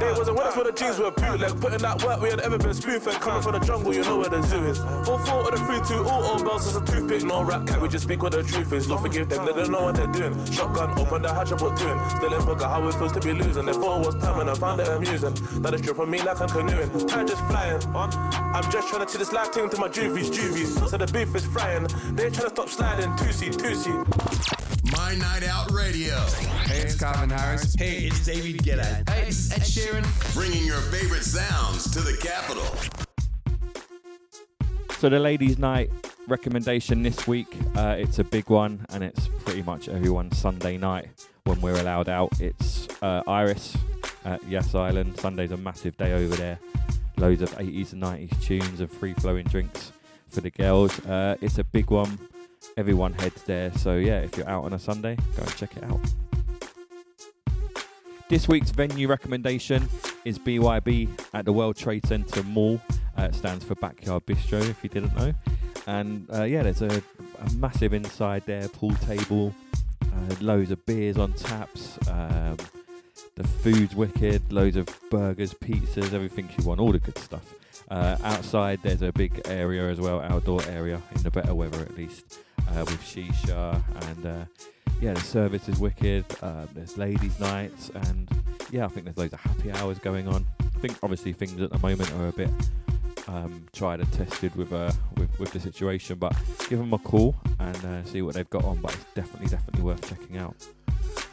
[0.00, 1.60] They wasn't with us when the jeans were bootleg.
[1.60, 2.98] Putting that work we had ever been spoon.
[2.98, 4.80] Coming from the jungle, you know where the zoo is.
[4.80, 7.22] All four of the three, two, all all bells is a toothpick.
[7.24, 8.86] No rap cat, we just speak what the truth is.
[8.86, 10.34] Don't forgive them, they don't know what they're doing.
[10.46, 11.98] Shotgun, open the hatch, what doing.
[12.16, 13.66] Still in bugger, how it feels to be losing.
[13.66, 15.34] They thought it was time and I found it amusing.
[15.62, 16.90] That is dripping me like I'm canoeing.
[17.06, 17.80] Time just flying.
[17.94, 20.74] I'm just trying to see this life thing to my juvies, juvies.
[20.90, 21.86] So the beef is frying.
[22.14, 23.16] They ain't trying to stop sliding.
[23.16, 24.92] Two-seat, two-seat.
[24.96, 26.14] My Night Out Radio.
[26.64, 27.74] Hey, it's Calvin Harris.
[27.74, 29.08] Hey, it's David Guetta.
[29.10, 30.04] Hey, it's Ed Sheeran.
[30.32, 32.64] Bringing your favorite sounds to the capital.
[34.98, 35.90] So the ladies' night
[36.28, 41.08] recommendation this week, uh, it's a big one, and it's pretty much everyone's Sunday night
[41.44, 42.40] when we're allowed out.
[42.40, 43.76] It's uh, Iris
[44.24, 45.18] at Yas Island.
[45.18, 46.60] Sunday's a massive day over there.
[47.16, 49.90] Loads of 80s and 90s tunes and free flowing drinks
[50.28, 51.04] for the girls.
[51.06, 52.16] Uh, it's a big one.
[52.76, 53.72] Everyone heads there.
[53.74, 56.00] So yeah, if you're out on a Sunday, go and check it out.
[58.28, 59.88] This week's venue recommendation
[60.24, 62.80] is BYB at the World Trade Center Mall.
[63.16, 65.32] Uh, it stands for Backyard Bistro, if you didn't know.
[65.86, 67.02] And uh, yeah, there's a,
[67.40, 69.54] a massive inside there, pool table,
[70.02, 71.98] uh, loads of beers on taps.
[72.08, 72.58] Um,
[73.36, 77.54] the food's wicked, loads of burgers, pizzas, everything you want, all the good stuff.
[77.90, 81.96] Uh, outside, there's a big area as well, outdoor area, in the better weather at
[81.96, 84.44] least, uh, with shisha and uh,
[85.00, 86.24] yeah, the service is wicked.
[86.42, 88.28] Uh, there's ladies' nights, and
[88.70, 90.44] yeah, I think there's loads of happy hours going on.
[90.60, 92.50] I think obviously things at the moment are a bit
[93.28, 96.34] um, tried and tested with, uh, with with the situation, but
[96.68, 98.80] give them a call and uh, see what they've got on.
[98.80, 100.66] But it's definitely definitely worth checking out.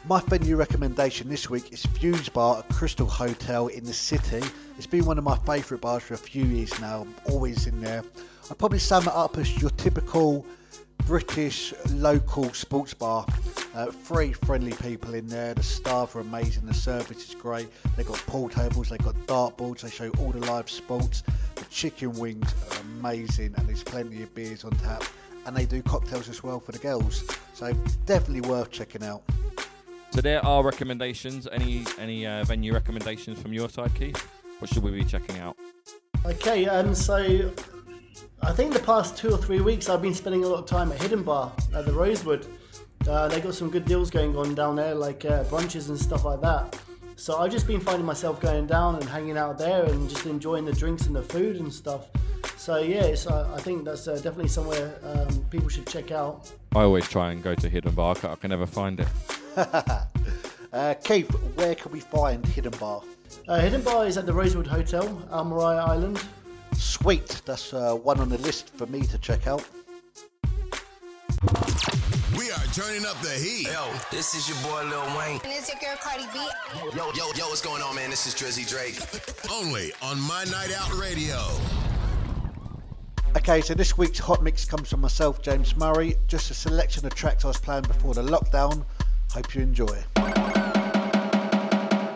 [0.08, 4.42] My venue recommendation this week is Fuse Bar at Crystal Hotel in the city.
[4.76, 7.02] It's been one of my favourite bars for a few years now.
[7.02, 8.04] I'm always in there.
[8.48, 10.46] I'd probably sum it up as your typical
[10.98, 13.26] British local sports bar.
[13.74, 15.54] Uh, three friendly people in there.
[15.54, 16.66] The staff are amazing.
[16.66, 17.68] The service is great.
[17.96, 18.88] They've got pool tables.
[18.88, 19.82] They've got dartboards.
[19.82, 21.22] They show all the live sports.
[21.54, 25.04] The chicken wings are amazing, and there's plenty of beers on tap.
[25.46, 27.24] And they do cocktails as well for the girls.
[27.54, 27.72] So
[28.04, 29.22] definitely worth checking out.
[30.10, 31.46] So there are recommendations.
[31.52, 34.16] Any any uh, venue recommendations from your side, Keith?
[34.58, 35.56] What should we be checking out?
[36.24, 37.52] Okay, um, so
[38.42, 40.92] I think the past two or three weeks I've been spending a lot of time
[40.92, 42.46] at Hidden Bar at the Rosewood.
[43.08, 46.24] Uh, they got some good deals going on down there, like uh, brunches and stuff
[46.24, 46.78] like that.
[47.16, 50.64] So I've just been finding myself going down and hanging out there and just enjoying
[50.64, 52.08] the drinks and the food and stuff.
[52.56, 56.52] So yeah, it's, uh, I think that's uh, definitely somewhere um, people should check out.
[56.74, 58.16] I always try and go to Hidden Bar.
[58.16, 59.08] I can, I can never find it.
[60.72, 63.00] Uh, Keith, where can we find Hidden Bar?
[63.48, 66.22] Uh, Hidden Bar is at the Rosewood Hotel, Al Maryah Island.
[66.72, 69.64] Sweet, that's uh, one on the list for me to check out.
[72.36, 73.68] We are turning up the heat.
[73.68, 75.40] Yo, this is your boy Lil Wayne.
[75.44, 76.38] And it's your girl Cardi B.
[76.96, 78.10] Yo, yo, yo, what's going on, man?
[78.10, 78.98] This is Drizzy Drake.
[79.50, 81.38] Only on My Night Out Radio.
[83.36, 86.16] Okay, so this week's hot mix comes from myself, James Murray.
[86.26, 88.84] Just a selection of tracks I was playing before the lockdown.
[89.30, 90.02] Hope you enjoy.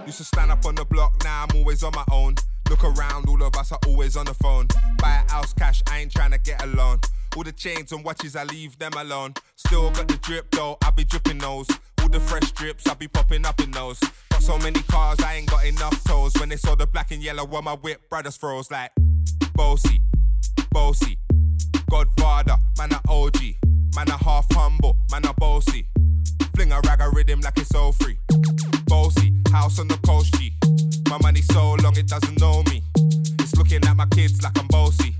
[0.06, 2.34] Used to stand up on the block, now I'm always on my own.
[2.70, 4.68] Look around, all of us are always on the phone.
[4.98, 7.00] Buy a house cash, I ain't trying to get a loan.
[7.36, 9.34] All the chains and watches, I leave them alone.
[9.56, 11.68] Still got the drip though, I be dripping those.
[12.00, 13.98] All the fresh drips, I be popping up in those.
[14.30, 16.32] Got so many cars, I ain't got enough toes.
[16.38, 18.92] When they saw the black and yellow on my whip, brothers froze like
[19.54, 20.00] Bossy,
[20.70, 21.18] Bossy,
[21.90, 23.40] Godfather, man a OG,
[23.96, 25.88] man a half humble, man a bossy.
[26.54, 28.16] Fling a rag a rhythm like it's all free.
[28.90, 30.52] Bossy, house on the coast G.
[31.08, 32.82] My money so long it doesn't know me.
[33.38, 35.14] It's looking at my kids like I'm bossy.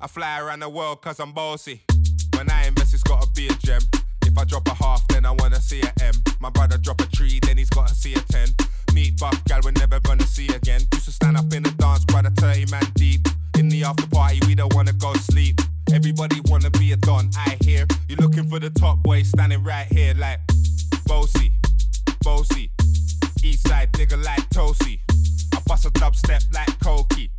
[0.00, 1.82] I fly around the world cause I'm bossy.
[2.36, 3.82] When I invest, it's gotta be a gem.
[4.24, 6.14] If I drop a half, then I wanna see a M.
[6.38, 8.50] My brother drop a tree, then he's gotta see a 10.
[8.94, 10.82] Meet buff gal, we're never gonna see again.
[10.92, 13.26] Used to stand up in the dance, brother 30 man deep.
[13.58, 15.60] In the after party, we don't wanna go sleep.
[15.92, 17.84] Everybody wanna be a don, I hear.
[18.08, 20.38] You're looking for the top boy standing right here like
[21.04, 21.52] Bossy,
[22.22, 22.70] Bossy.
[23.48, 25.00] East side nigga like Toasty.
[25.54, 27.30] I bust a dubstep like Koki.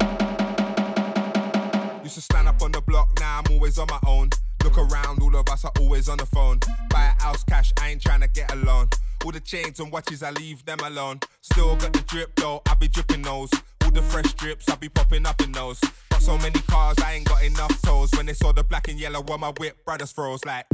[2.04, 4.30] Used to stand up on the block, now I'm always on my own.
[4.64, 6.60] Look around, all of us are always on the phone.
[6.90, 8.88] Buy a house cash, I ain't trying to get a loan.
[9.24, 11.20] All the chains and watches, I leave them alone.
[11.42, 13.52] Still got the drip though, I be dripping those.
[13.84, 15.80] All the fresh drips, I be popping up in those.
[16.10, 18.10] Got so many cars, I ain't got enough toes.
[18.18, 20.66] When they saw the black and yellow on my whip, brothers froze like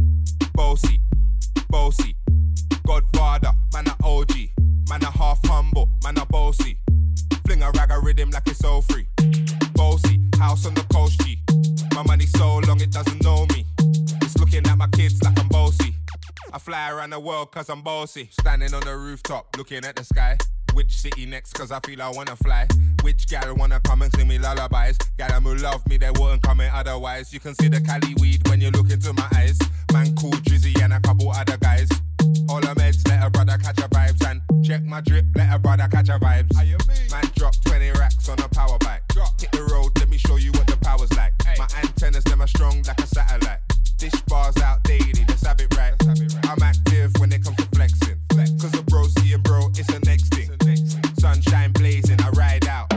[0.53, 1.01] Bossy,
[1.69, 2.15] Bossy,
[2.88, 4.54] Godfather, man a OG,
[4.89, 6.77] man a half humble, man a bossy.
[7.45, 9.07] Fling a rag a rhythm like it's all free.
[9.73, 11.39] Bossy, house on the coast G.
[11.93, 13.65] My money so long it doesn't know me.
[14.21, 15.95] It's looking at my kids like I'm bossy.
[16.53, 18.29] I fly around the world cause I'm bossy.
[18.31, 20.38] Standing on the rooftop looking at the sky.
[20.73, 22.67] Which city next cause I feel I wanna fly?
[23.01, 24.97] Which gal wanna come and sing me lullabies?
[25.17, 27.33] Gal who love me, they wouldn't come in otherwise.
[27.33, 29.57] You can see the Cali weed when you look into my eyes.
[29.93, 31.88] Man cool Drizzy and a couple other guys.
[32.49, 35.59] All the meds, let a brother catch a vibes and check my drip, let a
[35.59, 36.53] brother catch a vibes.
[37.11, 39.01] Man drop 20 racks on a power bike.
[39.09, 39.39] Drop.
[39.39, 41.33] Hit the road, let me show you what the power's like.
[41.57, 43.59] My antennas, them are strong like a satellite.
[43.97, 45.93] Dish bars out daily, let's have it right.
[46.43, 48.19] I'm active when it comes to flexing.
[48.29, 50.49] Cause the bro seeing bro, it's the next thing.
[51.19, 52.93] Sunshine blazing, I ride out.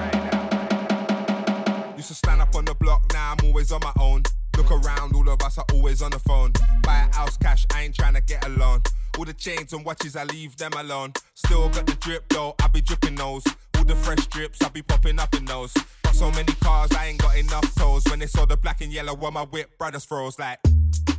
[1.96, 4.24] Used to stand up on the block, now I'm always on my own.
[4.56, 6.52] Look around, all of us are always on the phone.
[6.82, 8.82] Buy a house cash, I ain't trying to get a loan.
[9.18, 11.12] All the chains and watches, I leave them alone.
[11.34, 13.42] Still got the drip though, I be dripping those.
[13.76, 15.74] All the fresh drips, I be popping up in those.
[16.04, 18.04] Got so many cars, I ain't got enough toes.
[18.10, 20.60] When they saw the black and yellow on my whip, brothers froze like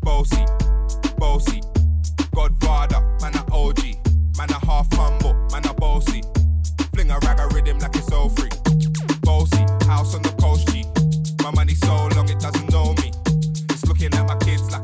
[0.02, 0.46] Bossy,
[1.18, 1.62] Bossy,
[2.34, 3.84] Godfather, man a OG,
[4.38, 6.22] man a half humble, man a bossy.
[6.94, 8.50] Fling a rag a rhythm like it's all free.
[9.24, 10.86] Bossy, house on the coast G.
[11.44, 13.12] My money so long it doesn't know me.
[13.70, 14.79] It's looking at my kids like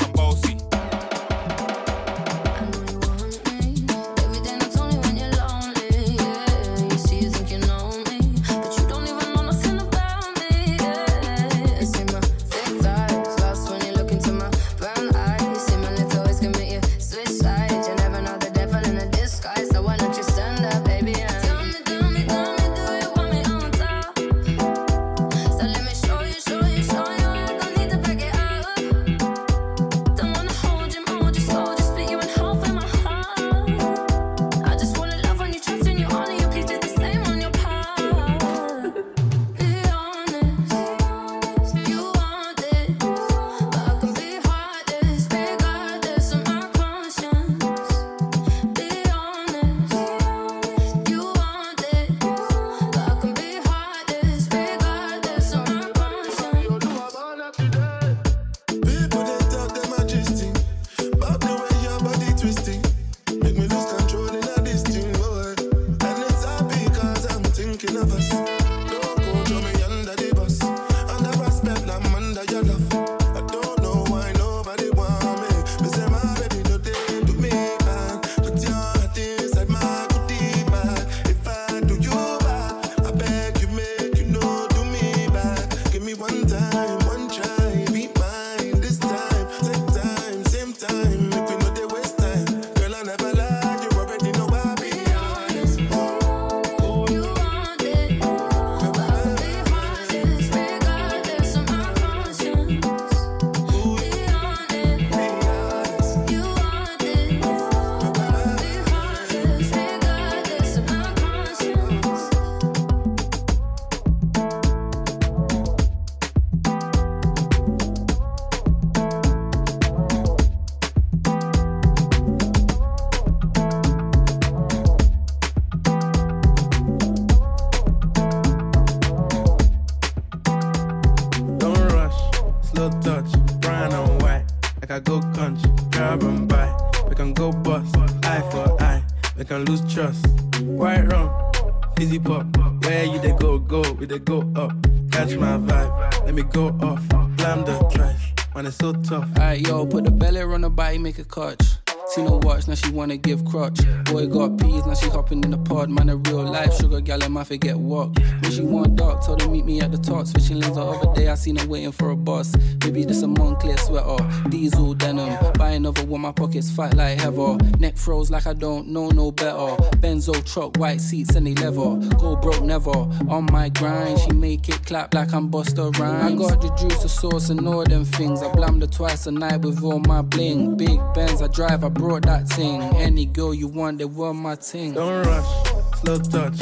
[157.17, 158.17] gal, in my forget walk.
[158.41, 160.27] When she want dark, told her meet me at the top.
[160.27, 162.55] Switching lanes the other day, I seen her waiting for a bus.
[162.83, 165.35] Maybe this a Moncler sweater, diesel denim.
[165.57, 167.57] Buy another one, my pockets fat like heather.
[167.79, 169.75] Neck froze like I don't know no better.
[170.01, 172.15] Benzo truck, white seats and they leather.
[172.17, 172.91] Go broke never.
[173.29, 176.33] On my grind, she make it clap like I'm Busta Rhymes.
[176.33, 178.41] I got the juice, the sauce, and all them things.
[178.41, 180.77] I blammed her twice a night with all my bling.
[180.77, 182.81] Big Benz, I drive, I brought that thing.
[182.95, 184.93] Any girl you want, they were my thing.
[184.93, 186.59] Don't rush, slow touch,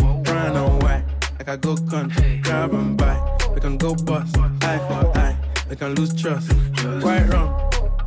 [0.52, 1.04] brown and white.
[1.40, 3.38] Like I go country, grab and buy.
[3.54, 5.38] We can go bust, eye for eye.
[5.70, 6.52] We can lose trust.
[7.04, 7.50] White rum,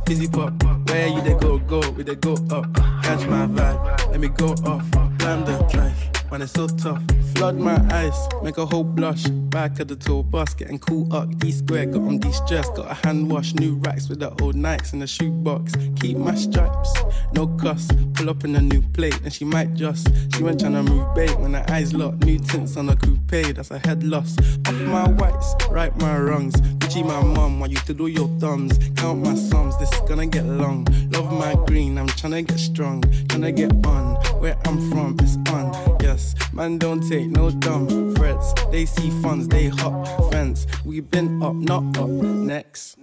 [0.05, 0.53] fizzy pop.
[0.89, 2.73] Where you they go, go, we they go up.
[3.03, 4.89] Catch my vibe, let me go off.
[5.17, 5.96] Blam the trash,
[6.31, 7.01] man, it's so tough.
[7.35, 9.25] Flood my eyes, make a whole blush.
[9.27, 11.37] Back of the tour bus, getting cool up.
[11.37, 12.69] D square, got on de-stress.
[12.71, 15.73] Got a hand wash, new racks with the old Nikes in the shoebox.
[15.99, 16.93] Keep my stripes,
[17.33, 17.89] no cuss.
[18.13, 20.07] Pull up in a new plate, and she might just.
[20.35, 22.25] She went tryna move bait when her eyes locked.
[22.25, 24.35] New tints on a coupe, that's a head loss.
[24.67, 26.55] Off my whites, right my wrongs.
[26.79, 28.77] Gucci my mum, want you to do your thumbs.
[28.95, 30.85] Count my sums, this is gonna get long.
[31.11, 33.01] Love my green, I'm tryna get strong.
[33.01, 35.96] Tryna get on, where I'm from, it's on.
[36.17, 38.51] Yes, man, don't take no dumb threats.
[38.71, 40.65] They see funds, they hop fence.
[40.83, 42.09] We been up, not up.
[42.09, 42.97] Next.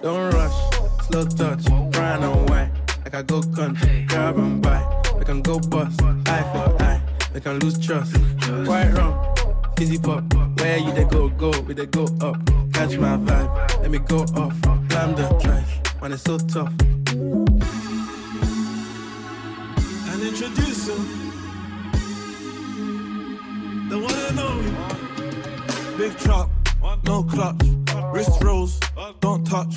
[0.00, 0.58] Don't rush,
[1.06, 1.62] slow touch,
[1.92, 2.70] brown and white.
[3.04, 4.80] Like I go country, grab and buy.
[5.18, 7.02] We can go bust, eye for eye.
[7.34, 8.16] We can lose trust.
[8.66, 9.12] White rum,
[9.76, 10.24] fizzy pop.
[10.58, 12.36] Where you they go, go, we they go up.
[12.72, 14.58] Catch my vibe, let me go off.
[14.88, 16.72] Blam the trash, man, it's so tough.
[23.94, 25.98] The one and only.
[25.98, 26.50] Big truck,
[27.04, 27.62] no clutch.
[28.12, 28.80] Wrist rolls,
[29.20, 29.72] don't touch.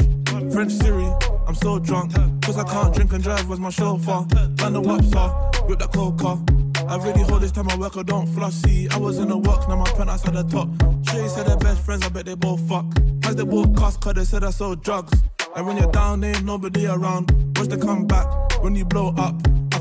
[0.52, 1.08] French Siri,
[1.46, 2.16] I'm so drunk.
[2.42, 4.26] Cause I can't drink and drive, where's my chauffeur?
[4.60, 6.42] Man, the wops are, with that coca.
[6.88, 8.90] I really hold this time I work, I don't flossy.
[8.90, 10.68] I was in the work, now my penthouse at the top.
[11.08, 12.86] Shay said they're best friends, I bet they both fuck.
[13.24, 15.14] As they both cost, cause they said I sold drugs.
[15.56, 17.30] And when you're down, there ain't nobody around.
[17.56, 18.26] Watch they come back
[18.64, 19.36] when you blow up.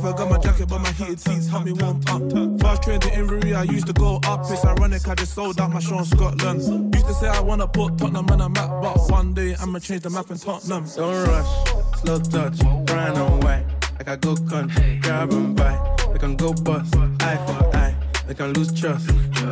[0.06, 2.60] I got my jacket, but my heated seats help me warm up.
[2.60, 4.40] Fast train to Inverie, I used to go up.
[4.48, 6.94] It's ironic, I just sold out my show in Scotland.
[6.94, 10.02] Used to say I wanna put Tottenham on a map, but one day I'ma change
[10.02, 10.86] the map in Tottenham.
[10.94, 13.64] Don't rush, slow touch, brown and white.
[13.98, 15.96] Like I go country, grab and buy.
[16.12, 17.96] We can go bust, eye for eye.
[18.28, 19.10] We can lose trust.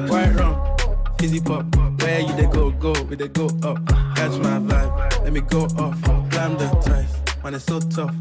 [0.08, 0.76] White rum,
[1.18, 1.64] fizzy pop.
[2.00, 3.84] Where you they go, go, we they go up.
[4.14, 6.00] Catch my vibe, let me go off.
[6.30, 8.14] Blam the ties, man, it's so tough.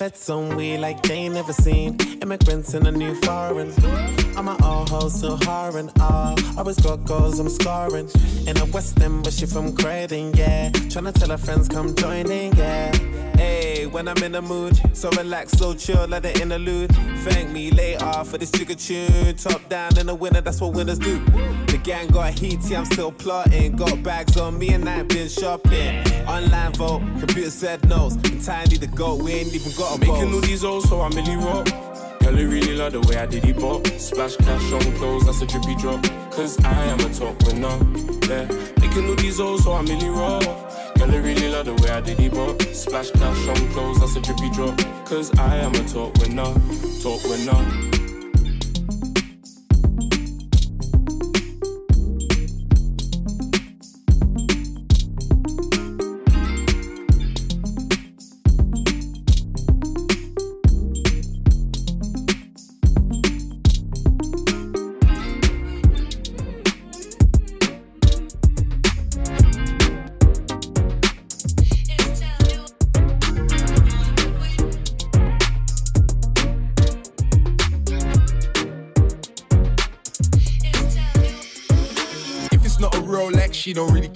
[0.00, 1.94] Fed some weed like they ain't never seen.
[2.22, 3.70] Immigrants in a new foreign.
[4.34, 6.34] I'm an all ho, so hard and all.
[6.56, 8.08] Always got goals, I'm scoring.
[8.46, 10.70] In a West End, but she from Croydon, yeah.
[10.70, 12.96] Tryna tell her friends, come joining, yeah.
[13.36, 16.90] Hey, when I'm in the mood, so relaxed, so chill, like the interlude.
[17.18, 19.36] Thank me later for this sugar tune.
[19.36, 21.22] Top down in the winter, that's what winners do
[21.82, 23.76] gang got heaty, I'm still plotting.
[23.76, 26.06] Got bags on me and I ain't been shopping.
[26.26, 28.16] Online vote, computer said no's.
[28.16, 30.34] I'm tiny the goat, we ain't even got a Making boss.
[30.34, 31.66] all these O's, so I'm really rock.
[32.20, 33.86] Girl, I really love the way I did it, bop.
[33.98, 36.02] Splash cash on clothes, that's a drippy drop.
[36.30, 37.76] Cause I am a top winner,
[38.28, 38.46] yeah.
[38.80, 40.44] Making all these O's, so I'm really rock.
[40.96, 42.60] Girl, I really love the way I did it, bop.
[42.74, 44.76] Splash cash on clothes, that's a drippy drop.
[45.06, 46.54] Cause I am a top winner,
[47.02, 48.09] top winner.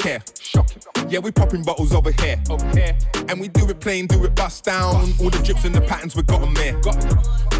[0.04, 0.22] care.
[0.38, 0.82] Shocking.
[1.08, 2.36] Yeah, we popping bottles over here.
[3.28, 5.14] And we do it plain, do it bust down.
[5.18, 6.78] All the drips and the patterns, we got them there.
[6.80, 6.96] Got.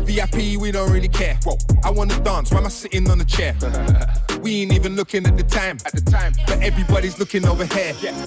[0.04, 1.38] VIP, we don't really care.
[1.44, 1.56] Whoa.
[1.82, 3.56] I wanna dance, why am I sitting on a chair?
[4.42, 5.78] we ain't even looking at the time.
[5.86, 6.34] At the time.
[6.46, 7.94] But everybody's looking over here.
[8.02, 8.26] Yeah.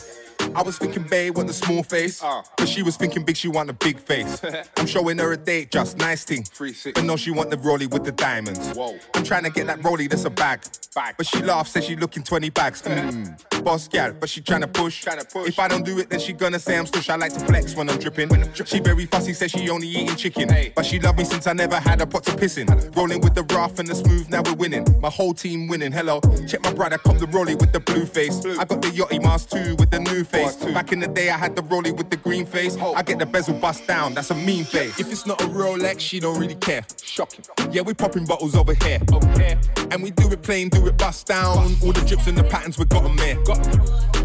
[0.55, 2.21] I was thinking, babe, want the small face.
[2.57, 4.41] But she was thinking big, she want a big face.
[4.77, 6.45] I'm showing her a date, just nice thing.
[6.93, 8.73] But no, she want the rollie with the diamonds.
[8.75, 8.97] Whoa.
[9.15, 10.61] I'm trying to get that rollie that's a bag.
[10.95, 11.15] bag.
[11.17, 12.81] But she laughs, says she looking 20 bags.
[12.81, 13.63] Mm.
[13.63, 15.03] Boss gal, but she trying to push.
[15.03, 15.49] Trying to push.
[15.49, 17.09] If I don't do it, then she gonna say I'm stush.
[17.09, 18.29] I like to flex when I'm dripping.
[18.65, 20.49] She very fussy, says she only eating chicken.
[20.75, 22.67] But she love me since I never had a pot to piss in.
[22.95, 24.85] Rolling with the rough and the smooth, now we're winning.
[25.01, 25.91] My whole team winning.
[25.91, 28.45] Hello, check my brother, come the rollie with the blue face.
[28.45, 30.36] I got the Yacht-Master too with the new face.
[30.73, 32.75] Back in the day, I had the rollie with the green face.
[32.77, 34.99] I get the bezel bust down, that's a mean face.
[34.99, 36.85] If it's not a Rolex, she don't really care.
[37.01, 37.45] Shocking.
[37.71, 38.99] Yeah, we popping bottles over here.
[39.13, 39.59] Over here.
[39.91, 41.75] And we do it plain, do it bust down.
[41.81, 43.37] All the drips and the patterns, we got got 'em there.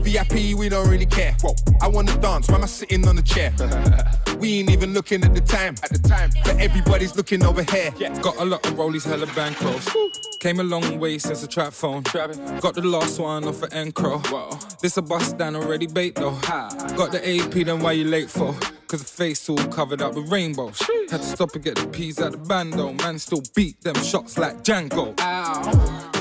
[0.02, 1.36] VIP, we don't really care.
[1.40, 1.54] Whoa.
[1.80, 3.52] I wanna dance, why am I sitting on the chair?
[4.38, 5.74] we ain't even looking at the time.
[5.82, 6.30] At the time.
[6.44, 7.92] But everybody's looking over here.
[8.20, 9.88] Got a lot of rollies, hella bankrolls.
[10.40, 12.02] Came a long way since the trap phone.
[12.02, 14.80] Got the last one off of Encro.
[14.80, 16.38] This a bust down already bait though.
[16.96, 18.54] Got the AP, then why you late for?
[18.88, 20.78] Cause the face all covered up with rainbows.
[21.10, 22.92] Had to stop and get the peas out the bando.
[22.92, 26.11] Man still beat them shots like Django.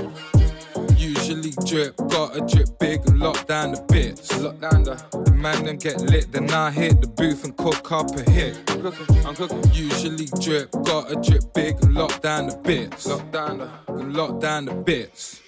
[1.52, 4.40] Usually drip, got a drip big and lock down the bits.
[4.40, 4.96] Lock down the,
[5.26, 8.58] the man them get lit, then I hit the booth and cook up a hit.
[8.70, 9.64] I'm cooking, I'm cooking.
[9.74, 13.06] Usually drip, got a drip big and lock down the bits.
[13.06, 15.41] Lock down the, and lock down the bits.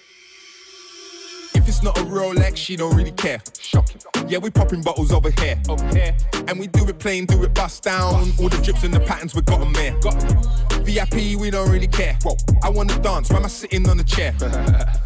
[1.64, 3.40] If it's not a Rolex, she don't really care.
[3.58, 3.98] Shocking.
[4.28, 5.58] Yeah, we popping bottles over here.
[5.66, 6.14] Over here.
[6.46, 8.32] And we do it plain, do it bust down.
[8.38, 9.98] All the drips and the patterns, we got 'em there.
[10.00, 10.22] Got.
[10.84, 12.18] VIP, we don't really care.
[12.22, 14.34] Whoa, I wanna dance, why am I sitting on the chair?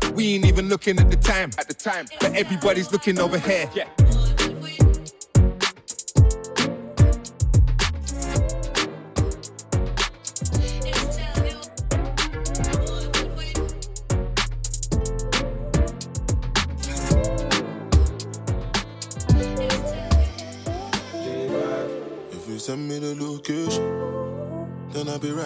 [0.16, 1.50] we ain't even looking at the time.
[1.58, 2.08] At the time.
[2.18, 3.70] But everybody's looking over here.
[3.72, 3.86] Yeah.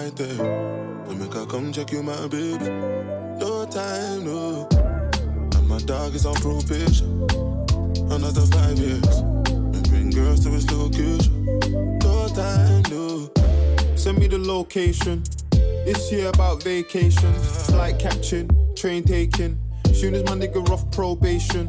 [0.02, 0.46] Right there.
[1.08, 2.68] And make I come check you, my baby.
[3.38, 4.68] No time, no.
[5.56, 7.22] And my dog is on probation.
[8.10, 9.16] Another five years.
[9.48, 11.44] And bring girls to his location.
[12.00, 13.30] No time, no.
[13.96, 15.22] Send me the location.
[15.86, 19.58] This year about vacations, flight catching, train taking.
[19.92, 21.68] Soon as my nigga off probation.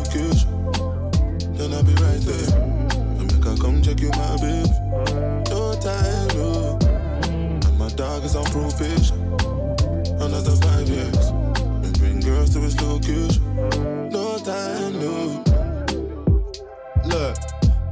[1.71, 2.59] then I'll be right there.
[3.19, 4.69] And make I come check you, my baby.
[5.49, 6.79] No time, no.
[7.31, 9.19] And my dog is on probation.
[10.21, 11.27] Another five years.
[11.83, 13.43] And bring girls to his location.
[14.09, 15.43] No time, no.
[17.05, 17.37] Look,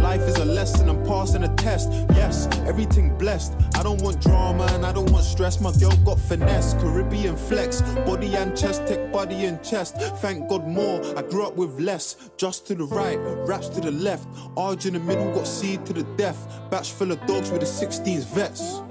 [0.00, 1.90] Life is a lesson, I'm passing a test.
[2.10, 3.54] Yes, everything blessed.
[3.74, 5.60] I don't want drama and I don't want stress.
[5.60, 9.96] My girl got finesse, Caribbean flex, body and chest, tech body and chest.
[10.20, 11.00] Thank God more.
[11.16, 12.30] I grew up with less.
[12.36, 14.28] Just to the right, raps to the left.
[14.56, 16.46] Arj in the middle, got seed to the death.
[16.70, 18.82] Batch full of dogs with the 16s vets.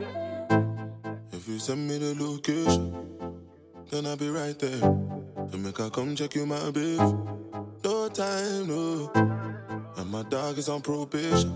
[1.32, 2.96] If you send me the location,
[3.90, 4.82] then I'll be right there.
[4.82, 6.98] And make I come check you, my baby.
[7.84, 9.53] No time, no.
[9.98, 11.54] And my dog is on probation.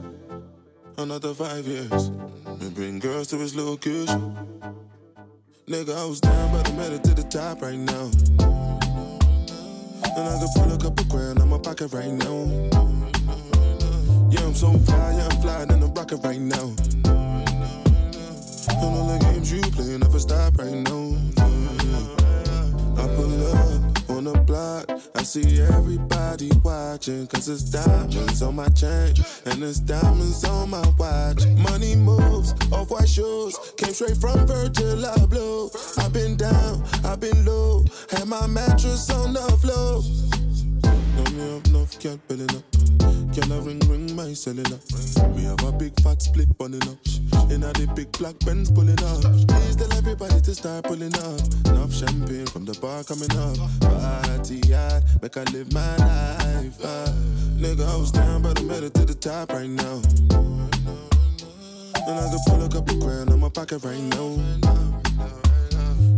[0.98, 2.12] Another five years.
[2.60, 4.36] Me bring girls to his location.
[5.68, 8.10] Nigga, I was down, but I made it to the top right now.
[10.16, 12.46] And I can pull a couple grand on my pocket right now.
[14.30, 16.74] Yeah, I'm so fly, yeah, I'm flying in the rocket right now.
[18.70, 21.16] And all the games you play never stop right now.
[22.98, 23.97] I pull up
[24.34, 27.28] the block, I see everybody watching.
[27.28, 29.14] Cause it's diamonds on my chain,
[29.46, 31.46] and it's diamonds on my watch.
[31.58, 35.72] Money moves, off white shoes, came straight from Virgil Abloh.
[36.00, 40.37] I've been down, I've been low, had my mattress on the floor.
[41.38, 42.64] Me have enough cat belling up.
[43.32, 44.80] Can I ring ring my cellular?
[45.36, 46.98] We have a big fat split bunning up.
[47.52, 49.22] In a the big black Benz pulling up.
[49.22, 51.40] Please tell everybody to start pulling up.
[51.70, 53.56] Enough champagne from the bar coming up.
[53.86, 56.84] Party hard, make I live my life.
[56.84, 57.14] Uh.
[57.62, 60.02] Nigga, I was down, but I made it to the top right now.
[62.08, 64.42] And I can pull a couple grand on my pocket right now.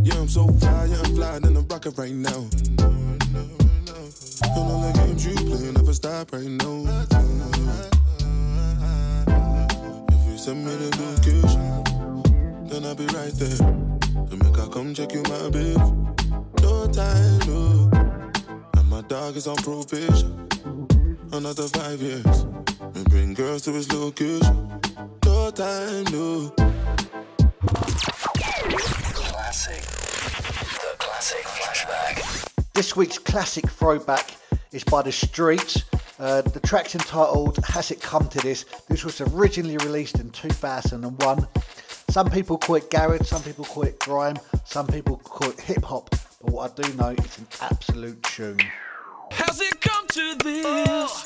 [0.02, 3.59] Yeah, I'm so fly, yeah, I'm flying in the rocket right now.
[4.42, 6.84] All the games you play never stop right now.
[10.08, 11.84] If you send me the location,
[12.68, 13.58] then I'll be right there.
[14.28, 15.76] To make I come check you, my babe.
[16.62, 17.90] No time, no.
[18.76, 20.48] And my dog is on probation.
[21.32, 22.46] Another five years.
[22.94, 24.80] And bring girls to his location.
[25.26, 26.50] No time, no.
[29.14, 29.82] Classic.
[29.82, 32.59] The classic flashback.
[32.74, 34.30] This week's classic throwback
[34.72, 35.82] is by The Streets.
[36.18, 38.64] Uh, the track's entitled Has It Come to This?
[38.88, 41.48] This was originally released in 2001.
[42.10, 45.84] Some people call it garage, some people call it grime, some people call it hip
[45.84, 46.10] hop.
[46.10, 48.60] But what I do know, it's an absolute tune.
[49.32, 51.24] Has it come to this?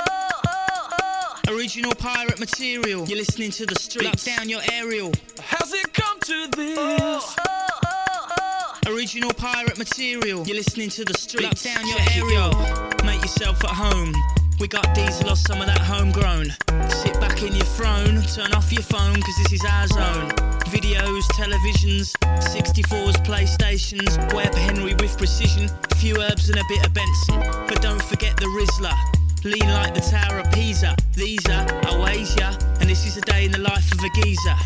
[1.49, 3.07] Original pirate material.
[3.07, 4.27] You're listening to the streets.
[4.27, 5.13] Lock down your aerial.
[5.41, 7.37] Has it come to this?
[8.87, 10.47] Original pirate material.
[10.47, 11.65] You're listening to the streets.
[11.65, 12.53] Lock down your aerial.
[13.05, 14.15] Make yourself at home.
[14.61, 16.53] We got diesel or some of that homegrown.
[16.91, 20.31] Sit back in your throne, turn off your phone, cause this is our zone.
[20.69, 22.13] Videos, televisions,
[22.53, 27.41] 64s, PlayStations, Webb Henry with precision, a few herbs and a bit of Benson.
[27.67, 28.93] But don't forget the Rizla.
[29.45, 30.95] Lean like the Tower of Pisa.
[31.15, 34.57] These are Oasia, and this is a day in the life of a geezer.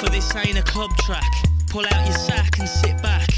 [0.00, 1.30] For this ain't a club track.
[1.68, 3.35] Pull out your sack and sit back.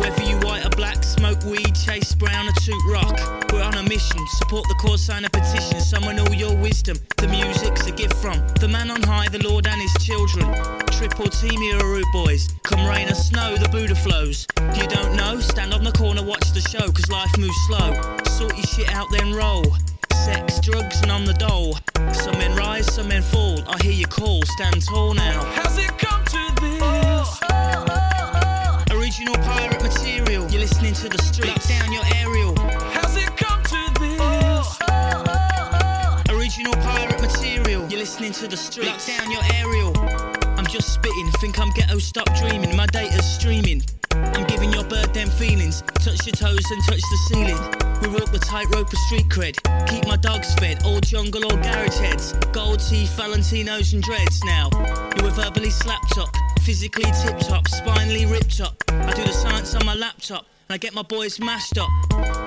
[0.00, 3.52] Whether you white or black, smoke weed, chase brown or toot rock.
[3.52, 6.96] We're on a mission, support the cause, sign a petition, summon all your wisdom.
[7.18, 10.46] The music's a gift from the man on high, the Lord and his children.
[10.86, 12.48] Triple team here, rude boys.
[12.62, 14.46] Come rain or snow, the Buddha flows.
[14.56, 15.38] If you don't know?
[15.40, 17.92] Stand on the corner, watch the show, cause life moves slow.
[18.24, 19.64] Sort your shit out, then roll.
[20.24, 21.76] Sex, drugs, and on the dole.
[22.12, 23.62] Some men rise, some men fall.
[23.68, 25.44] I hear you call, stand tall now.
[25.52, 27.40] Has it come to this?
[28.90, 29.79] Original pirate material.
[29.79, 29.79] You're listening
[31.00, 31.70] to the streets.
[31.70, 32.54] Lock down your aerial.
[32.92, 34.20] Has it come to this?
[34.20, 37.88] Oh, oh, oh, Original pirate material.
[37.88, 39.08] You're listening to the streets.
[39.08, 39.96] Lock down your aerial.
[40.58, 41.30] I'm just spitting.
[41.40, 42.76] Think I'm ghetto, stop dreaming.
[42.76, 43.82] My data's streaming.
[44.10, 45.80] I'm giving your bird them feelings.
[46.04, 47.56] Touch your toes and touch the ceiling.
[48.02, 49.56] We walk the tightrope of street cred.
[49.88, 50.82] Keep my dogs fed.
[50.84, 52.34] All jungle or garage heads.
[52.52, 54.68] Gold teeth, Valentinos and dreads now.
[55.16, 56.28] You were verbally slapped up.
[56.60, 57.68] Physically tip top.
[57.68, 58.74] Spinally ripped up.
[58.88, 60.44] I do the science on my laptop.
[60.70, 61.90] I get my boys mashed up.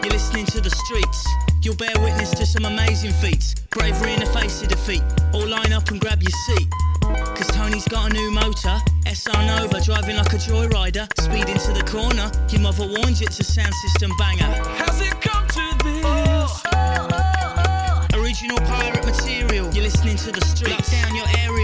[0.01, 1.27] You're listening to the streets.
[1.61, 3.53] You'll bear witness to some amazing feats.
[3.69, 5.03] Bravery in the face of defeat.
[5.33, 6.69] All line up and grab your seat.
[7.01, 8.77] Cause Tony's got a new motor.
[9.05, 11.05] SR Nova driving like a joyrider.
[11.19, 12.31] Speed into the corner.
[12.47, 14.47] Your mother warned you it's a sound system banger.
[14.79, 16.63] Has it come to this?
[18.15, 19.69] Original pirate material.
[19.73, 20.71] You're listening to the streets.
[20.71, 21.62] Lock down your aerial.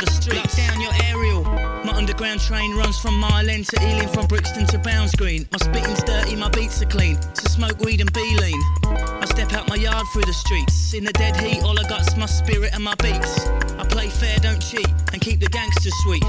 [0.00, 0.58] The streets.
[0.58, 1.44] Lock down your aerial.
[1.84, 5.46] My underground train runs from Mile End to Ealing, from Brixton to Bounds Green.
[5.52, 7.20] My spitting's dirty, my beats are clean.
[7.34, 8.60] So smoke weed and be lean.
[8.84, 10.94] I step out my yard through the streets.
[10.94, 13.46] In the dead heat, all I got's my spirit and my beats.
[13.78, 16.22] I play fair, don't cheat, and keep the gangsters sweet.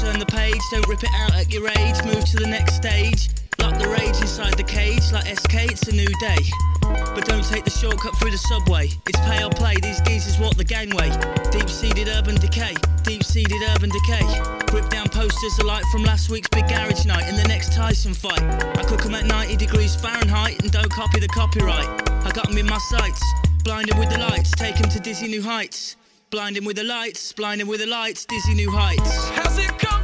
[0.00, 1.96] Turn the page, don't rip it out at your age.
[2.04, 3.28] Move to the next stage.
[3.78, 6.42] The rage inside the cage, like SK, it's a new day.
[7.14, 8.90] But don't take the shortcut through the subway.
[9.06, 11.10] It's pay or play, these geezers walk the gangway.
[11.50, 12.74] Deep seated urban decay,
[13.04, 14.26] deep seated urban decay.
[14.72, 18.42] Rip down posters alike from last week's big garage night and the next Tyson fight.
[18.42, 21.88] I cook 'em at 90 degrees Fahrenheit and don't copy the copyright.
[22.26, 23.22] I got 'em in my sights,
[23.62, 25.96] blinded with the lights, take take 'em to dizzy new heights.
[26.30, 29.28] Blinding with the lights, blinding with the lights, dizzy new heights.
[29.30, 30.01] Has it come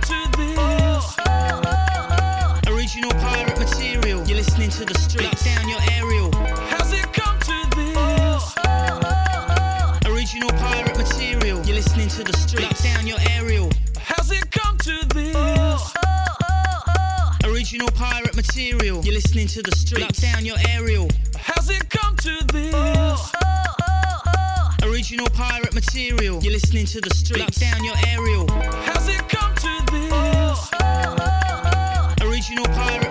[4.69, 4.79] material.
[4.79, 5.25] To the streets.
[5.25, 6.33] Lock down your aerial.
[6.69, 7.97] Has it come to this?
[7.97, 11.65] Oh, oh, oh, Original pirate material.
[11.65, 12.63] You're listening to the streets.
[12.65, 13.71] Lock down your aerial.
[13.99, 15.95] Has it come to this?
[17.45, 19.03] Original pirate material.
[19.05, 20.03] You're listening to the streets.
[20.03, 21.09] Lock down your aerial.
[21.37, 23.33] Has it come to this?
[24.83, 26.43] Original pirate material.
[26.43, 27.41] You're listening to the streets.
[27.41, 28.47] Lock down your aerial.
[28.85, 30.71] Has it come to this?
[32.23, 33.08] Original pirate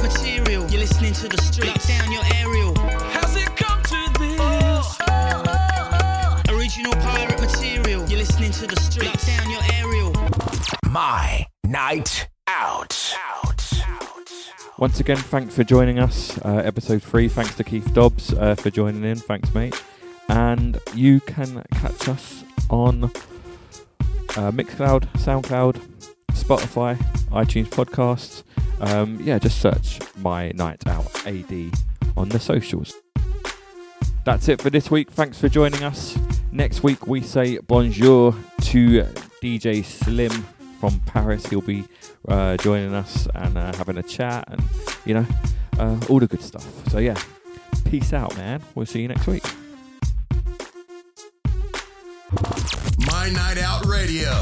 [1.08, 1.30] material.
[1.30, 1.90] You're listening to the streets.
[1.90, 2.76] Lock down your aerial.
[3.12, 4.98] Has it come to this?
[6.50, 8.10] Original pirate material.
[8.10, 9.08] You're listening to the streets.
[9.08, 10.14] Lock down your aerial.
[10.90, 13.14] My night out.
[13.30, 13.74] Out.
[14.78, 16.38] Once again, thanks for joining us.
[16.40, 17.28] Uh, episode three.
[17.28, 19.18] Thanks to Keith Dobbs uh, for joining in.
[19.18, 19.82] Thanks, mate.
[20.30, 25.82] And you can catch us on uh, Mixcloud, SoundCloud,
[26.44, 26.98] Spotify,
[27.32, 28.44] iTunes podcasts.
[28.80, 31.72] Um, yeah, just search My Night Out AD
[32.16, 32.94] on the socials.
[34.24, 35.12] That's it for this week.
[35.12, 36.18] Thanks for joining us.
[36.52, 39.04] Next week we say bonjour to
[39.42, 40.32] DJ Slim
[40.80, 41.46] from Paris.
[41.48, 41.86] He'll be
[42.28, 44.62] uh, joining us and uh, having a chat and
[45.06, 45.26] you know
[45.80, 46.68] uh, all the good stuff.
[46.90, 47.20] So yeah,
[47.86, 48.62] peace out, man.
[48.76, 49.44] We'll see you next week.
[53.06, 54.42] My Night Out Radio.